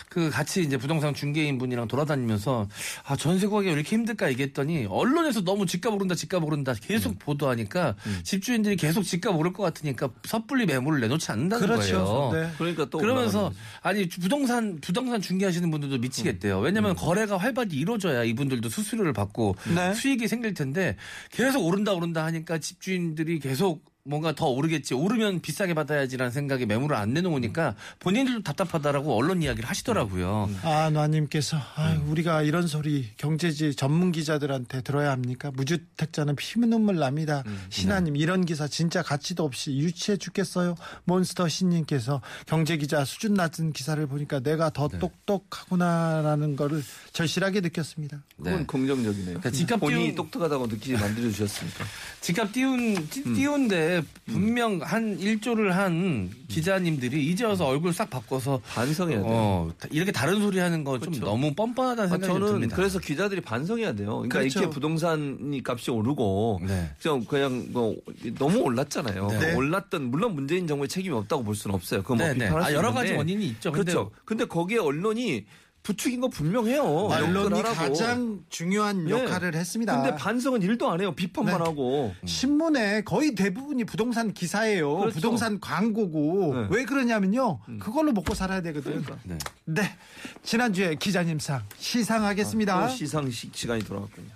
그 0.08 0.28
같이 0.30 0.62
이제 0.62 0.76
부동산 0.76 1.14
중개인 1.14 1.58
분이랑 1.58 1.86
돌아다니면서 1.88 2.68
아, 3.04 3.16
전세 3.16 3.46
구 3.46 3.58
하기가 3.58 3.72
왜 3.72 3.80
이렇게 3.80 3.94
힘들까 3.94 4.28
얘기했더니 4.30 4.86
언론에서 4.86 5.42
너무 5.44 5.66
집값 5.66 5.92
오른다, 5.94 6.14
집값 6.14 6.42
오른다 6.42 6.74
계속 6.74 7.18
보도하니까 7.18 7.94
집주인들이 8.24 8.76
계속 8.76 9.02
집값 9.02 9.36
오를 9.36 9.52
것 9.52 9.62
같으니까 9.62 10.08
섣불리 10.24 10.66
매물을 10.66 11.00
내놓지 11.00 11.30
않는다는 11.30 11.66
그렇죠. 11.66 12.04
거예요. 12.04 12.48
네. 12.48 12.54
그러니까 12.58 12.86
또 12.86 12.98
그러면서. 12.98 13.52
아니 13.82 14.08
부동산 14.08 14.78
부동산 14.80 15.20
중개하시는 15.20 15.70
분들도 15.70 15.98
미치겠대요. 15.98 16.58
왜냐하면 16.60 16.94
거래가 16.96 17.36
활발히 17.36 17.76
이루어져야 17.76 18.24
이분들도 18.24 18.68
수수료를 18.68 19.12
받고 19.12 19.56
네. 19.74 19.94
수익이 19.94 20.28
생길 20.28 20.54
텐데 20.54 20.96
계속 21.30 21.64
오른다 21.64 21.92
오른다 21.92 22.24
하니까 22.24 22.58
집주인들이 22.58 23.38
계속 23.38 23.84
뭔가 24.08 24.34
더 24.34 24.46
오르겠지 24.46 24.94
오르면 24.94 25.40
비싸게 25.40 25.74
받아야지라는 25.74 26.30
생각에 26.32 26.64
매물을 26.64 26.96
안 26.96 27.12
내놓으니까 27.12 27.74
본인들도 28.00 28.42
답답하다라고 28.42 29.14
언론 29.14 29.42
이야기를 29.42 29.68
하시더라고요. 29.68 30.48
아, 30.62 30.88
놔님께서 30.90 31.58
아, 31.76 31.92
네. 31.92 32.00
우리가 32.08 32.40
이런 32.42 32.66
소리 32.66 33.10
경제지 33.18 33.74
전문 33.74 34.10
기자들한테 34.10 34.80
들어야 34.80 35.10
합니까? 35.10 35.50
무주택자는 35.54 36.36
피눈물 36.36 36.96
납니다. 36.96 37.42
음, 37.46 37.66
신하님 37.68 38.14
네. 38.14 38.20
이런 38.20 38.46
기사 38.46 38.66
진짜 38.66 39.02
가치도 39.02 39.44
없이 39.44 39.76
유치해 39.76 40.16
죽겠어요. 40.16 40.74
몬스터 41.04 41.48
신님께서 41.48 42.22
경제 42.46 42.78
기자 42.78 43.04
수준 43.04 43.34
낮은 43.34 43.74
기사를 43.74 44.04
보니까 44.06 44.40
내가 44.40 44.70
더 44.70 44.88
네. 44.88 44.98
똑똑하구나라는 44.98 46.56
거를 46.56 46.82
절실하게 47.12 47.60
느꼈습니다. 47.60 48.22
그건 48.38 48.56
네. 48.60 48.64
긍정적이네요. 48.66 49.24
그러니까 49.38 49.50
집값 49.50 49.80
본인이 49.80 50.12
띄운- 50.12 50.14
똑똑하다고 50.16 50.66
느끼게 50.68 50.96
만들어 50.96 51.28
주셨으니까. 51.30 51.84
집값 52.22 52.52
띄운 52.52 53.06
띄- 53.10 53.22
띄운데 53.22 53.97
분명 54.26 54.80
한 54.82 55.18
1조를 55.18 55.68
한 55.70 56.30
기자님들이 56.48 57.26
이제 57.26 57.44
와서 57.44 57.66
얼굴 57.66 57.92
싹 57.92 58.10
바꿔서 58.10 58.60
반성해야 58.66 59.18
돼요. 59.18 59.26
어, 59.28 59.70
이렇게 59.90 60.12
다른 60.12 60.40
소리 60.40 60.58
하는 60.58 60.84
거 60.84 60.98
좀 60.98 61.10
그렇죠. 61.10 61.24
너무 61.24 61.54
뻔뻔하다는 61.54 62.04
아, 62.04 62.16
생각이 62.18 62.32
저는 62.32 62.46
듭니다. 62.52 62.76
그래서 62.76 62.98
기자들이 62.98 63.40
반성해야 63.40 63.92
돼요. 63.94 64.16
그러니까 64.16 64.38
그렇죠. 64.40 64.58
이렇게 64.60 64.74
부동산이 64.74 65.62
값이 65.64 65.90
오르고 65.90 66.60
네. 66.66 66.90
좀 66.98 67.24
그냥 67.24 67.66
뭐 67.70 67.94
너무 68.38 68.58
올랐잖아요. 68.60 69.28
네. 69.28 69.54
올랐던 69.54 70.10
물론 70.10 70.34
문재인 70.34 70.66
정부의 70.66 70.88
책임이 70.88 71.14
없다고 71.14 71.44
볼 71.44 71.54
수는 71.54 71.74
없어요. 71.74 72.02
그건 72.02 72.18
뭐 72.18 72.26
네, 72.26 72.32
네. 72.34 72.44
비판할 72.46 72.62
아, 72.62 72.66
수 72.66 72.74
여러 72.74 72.88
있는데. 72.88 73.08
가지 73.08 73.16
원인이 73.18 73.46
있죠. 73.46 73.72
근데- 73.72 73.92
그렇죠. 73.92 74.10
근데 74.24 74.44
거기에 74.46 74.78
언론이 74.78 75.44
부추긴 75.88 76.20
거 76.20 76.28
분명해요. 76.28 76.82
언론이. 76.82 77.62
가장 77.62 78.44
중요한 78.50 79.06
네. 79.06 79.10
역할을 79.10 79.54
했습니다. 79.54 79.96
근데 80.02 80.14
반성은 80.16 80.60
일도 80.60 80.90
안 80.90 81.00
해요. 81.00 81.14
비판만 81.14 81.56
네. 81.56 81.64
하고. 81.64 82.14
신문에 82.26 83.04
거의 83.04 83.34
대부분이 83.34 83.84
부동산 83.84 84.34
기사예요. 84.34 84.98
그렇죠. 84.98 85.14
부동산 85.14 85.58
광고고 85.60 86.54
네. 86.54 86.66
왜 86.70 86.84
그러냐면요. 86.84 87.60
그걸로 87.80 88.12
먹고 88.12 88.34
살아야 88.34 88.60
되거든요. 88.60 89.00
그러니까. 89.00 89.16
네. 89.24 89.38
네. 89.64 89.96
지난주에 90.42 90.96
기자님상 90.96 91.62
시상하겠습니다. 91.78 92.88
또 92.88 92.94
시상식 92.94 93.56
시간이 93.56 93.82
돌아왔군요. 93.84 94.28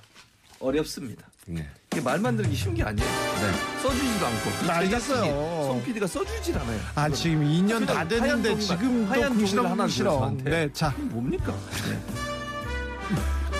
어렵습니다. 0.58 1.26
네. 1.46 1.68
이게 1.92 2.00
말 2.00 2.18
만들기 2.18 2.54
쉬운 2.54 2.74
게 2.74 2.82
아니에요. 2.82 3.08
네. 3.08 3.82
써주지도 3.82 4.26
않고. 4.26 4.66
나 4.66 4.74
알겠어요. 4.76 5.64
송 5.66 5.82
PD가 5.84 6.06
써주질 6.06 6.56
않아요. 6.58 6.80
아 6.94 7.08
지금 7.08 7.44
2년 7.44 7.86
다 7.86 8.06
됐는데 8.06 8.58
지금 8.58 9.06
또 9.06 9.12
하얀 9.12 9.38
종이를 9.38 9.70
하나 9.70 9.86
저한테. 9.88 10.50
네, 10.50 10.72
자 10.72 10.94
뭡니까? 10.98 11.52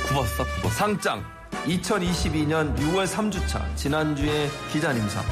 굽었어, 0.09 0.45
굽었어. 0.61 0.69
상장 0.71 1.25
2022년 1.65 2.77
6월 2.79 3.07
3주차 3.07 3.77
지난주에 3.77 4.49
기자님상 4.73 5.25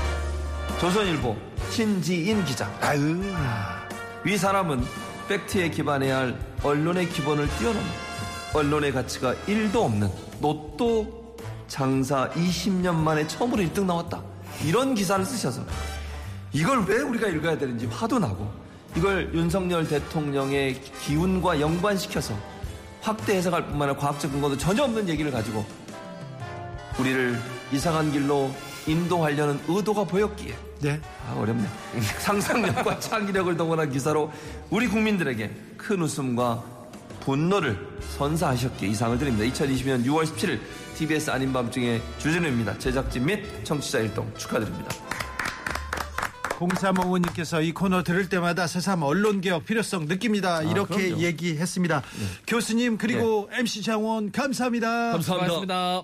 조선일보 0.81 1.37
신지인 1.71 2.45
기자 2.45 2.71
아유 2.81 3.21
위 4.25 4.37
사람은 4.37 4.85
팩트에 5.29 5.71
기반해야 5.71 6.19
할 6.19 6.39
언론의 6.63 7.09
기본을 7.11 7.49
뛰어넘는 7.59 7.91
언론의 8.55 8.93
가치가 8.93 9.35
1도 9.47 9.77
없는 9.77 10.11
로또 10.41 11.20
장사 11.71 12.29
20년 12.31 12.97
만에 12.97 13.27
처음으로 13.29 13.63
1등 13.63 13.85
나왔다 13.85 14.21
이런 14.67 14.95
기사를 14.95 15.25
쓰셔서 15.25 15.65
이걸 16.53 16.85
왜 16.85 17.01
우리가 17.01 17.29
읽어야 17.29 17.57
되는지 17.57 17.87
화도 17.87 18.19
나고 18.19 18.51
이걸 18.97 19.33
윤석열 19.33 19.87
대통령의 19.87 20.83
기운과 21.01 21.61
연관시켜서 21.61 22.35
확대 23.01 23.37
해석할 23.37 23.69
뿐만 23.69 23.89
아니라 23.89 24.01
과학적 24.01 24.33
근거도 24.33 24.59
전혀 24.59 24.83
없는 24.83 25.09
얘기를 25.09 25.31
가지고 25.31 25.65
우리를 26.99 27.41
이상한 27.73 28.11
길로 28.11 28.51
인도하려는 28.89 29.61
의도가 29.69 30.05
보였기에 30.05 30.55
네. 30.81 31.01
아, 31.29 31.39
어렵네. 31.39 31.65
상상력과 32.19 32.99
창의력을 32.99 33.57
동원한 33.57 33.93
기사로 33.93 34.33
우리 34.71 34.89
국민들에게 34.89 35.51
큰 35.77 36.03
웃음과 36.03 36.80
분노를 37.21 37.79
선사하셨기에 38.17 38.89
이상을 38.89 39.19
드립니다. 39.19 39.45
2020년 39.53 40.05
6월 40.05 40.25
17일 40.25 40.61
TBS 40.97 41.31
아닌 41.31 41.53
밤중에 41.53 42.01
주진우입니다. 42.19 42.79
제작진 42.79 43.27
및 43.27 43.65
청취자 43.65 44.01
일동 44.01 44.33
축하드립니다. 44.37 44.91
0355님께서 46.59 47.65
이 47.65 47.73
코너 47.73 48.03
들을 48.03 48.29
때마다 48.29 48.67
새삼 48.67 49.03
언론개혁 49.03 49.65
필요성 49.65 50.07
느낍니다. 50.07 50.63
이렇게 50.63 51.09
그럼요. 51.09 51.23
얘기했습니다. 51.23 52.03
교수님 52.47 52.99
그리고 52.99 53.49
MC 53.53 53.83
장원 53.83 54.31
감사합니다. 54.31 55.19
수고하셨습니다. 55.21 56.03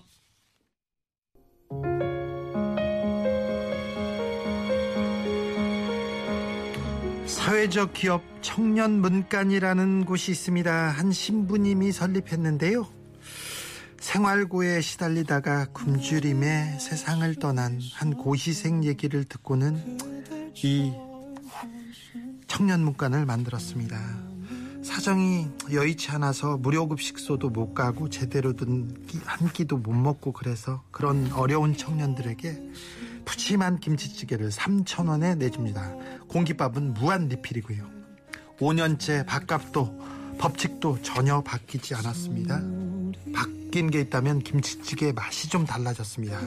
사회적 7.26 7.92
기업 7.92 8.22
청년 8.40 9.00
문간이라는 9.00 10.04
곳이 10.04 10.30
있습니다. 10.30 10.72
한 10.72 11.12
신부님이 11.12 11.92
설립했는데요. 11.92 12.86
생활고에 14.00 14.80
시달리다가 14.80 15.66
굶주림에 15.72 16.78
세상을 16.78 17.34
떠난 17.36 17.80
한 17.94 18.14
고시생 18.14 18.84
얘기를 18.84 19.24
듣고는 19.24 19.98
이 20.62 20.92
청년 22.46 22.84
문간을 22.84 23.26
만들었습니다. 23.26 23.98
사정이 24.84 25.48
여의치 25.72 26.10
않아서 26.12 26.56
무료급식소도 26.58 27.50
못 27.50 27.74
가고 27.74 28.08
제대로 28.08 28.54
된 28.54 28.94
한 29.24 29.52
끼도 29.52 29.78
못 29.78 29.92
먹고 29.92 30.32
그래서 30.32 30.82
그런 30.92 31.30
어려운 31.32 31.76
청년들에게 31.76 32.62
푸짐한 33.26 33.80
김치찌개를 33.80 34.48
3,000원에 34.48 35.36
내줍니다. 35.36 35.94
공깃밥은 36.28 36.94
무한 36.94 37.28
리필이고요. 37.28 37.84
5년째 38.58 39.26
밥값도 39.26 40.00
법칙도 40.38 41.02
전혀 41.02 41.42
바뀌지 41.42 41.94
않았습니다. 41.94 42.62
바뀐 43.34 43.90
게 43.90 44.00
있다면 44.00 44.38
김치찌개의 44.38 45.12
맛이 45.12 45.50
좀 45.50 45.66
달라졌습니다. 45.66 46.40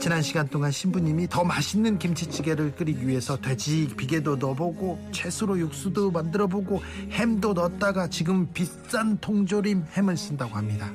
지난 0.00 0.22
시간 0.22 0.48
동안 0.48 0.70
신부님이 0.70 1.28
더 1.28 1.44
맛있는 1.44 1.98
김치찌개를 1.98 2.74
끓이기 2.74 3.06
위해서 3.06 3.38
돼지 3.38 3.86
비계도 3.96 4.36
넣어보고 4.36 5.10
채소로 5.12 5.58
육수도 5.58 6.10
만들어보고 6.10 6.82
햄도 7.10 7.52
넣었다가 7.52 8.08
지금 8.08 8.50
비싼 8.52 9.18
통조림 9.18 9.84
햄을 9.92 10.16
쓴다고 10.16 10.56
합니다. 10.56 10.90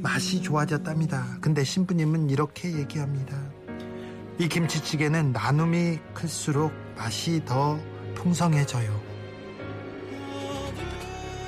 맛이 0.00 0.40
좋아졌답니다. 0.40 1.38
근데 1.40 1.64
신부님은 1.64 2.30
이렇게 2.30 2.72
얘기합니다. 2.72 3.36
이 4.38 4.48
김치찌개는 4.48 5.32
나눔이 5.32 5.98
클수록 6.12 6.70
맛이 6.94 7.42
더 7.46 7.78
풍성해져요. 8.14 9.00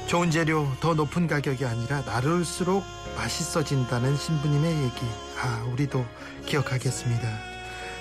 좋은 0.07 0.31
재료, 0.31 0.67
더 0.81 0.95
높은 0.95 1.27
가격이 1.27 1.67
아니라 1.67 2.01
나를수록 2.01 2.83
맛있어진다는 3.15 4.17
신부님의 4.17 4.75
얘기. 4.85 5.07
아, 5.39 5.65
우리도 5.71 6.03
기억하겠습니다. 6.47 7.29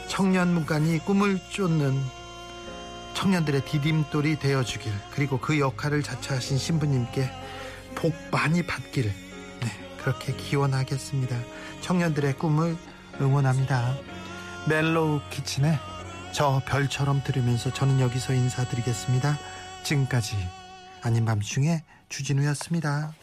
청년 0.08 0.54
문간이 0.54 1.00
꿈을 1.00 1.38
쫓는 1.52 2.02
청년들의 3.14 3.66
디딤돌이 3.66 4.40
되어주길, 4.40 4.94
그리고 5.12 5.38
그 5.38 5.60
역할을 5.60 6.02
자처하신 6.02 6.58
신부님께 6.58 7.30
복 7.96 8.14
많이 8.32 8.66
받기를, 8.66 9.12
네, 9.12 9.98
그렇게 9.98 10.34
기원하겠습니다. 10.34 11.36
청년들의 11.82 12.38
꿈을 12.38 12.78
응원합니다. 13.20 14.17
멜로우 14.68 15.22
키친의 15.30 15.80
저 16.34 16.62
별처럼 16.68 17.22
들으면서 17.24 17.72
저는 17.72 18.02
여기서 18.02 18.34
인사드리겠습니다. 18.34 19.38
지금까지 19.84 20.36
아닌 21.02 21.24
밤중에 21.24 21.84
주진우였습니다. 22.10 23.14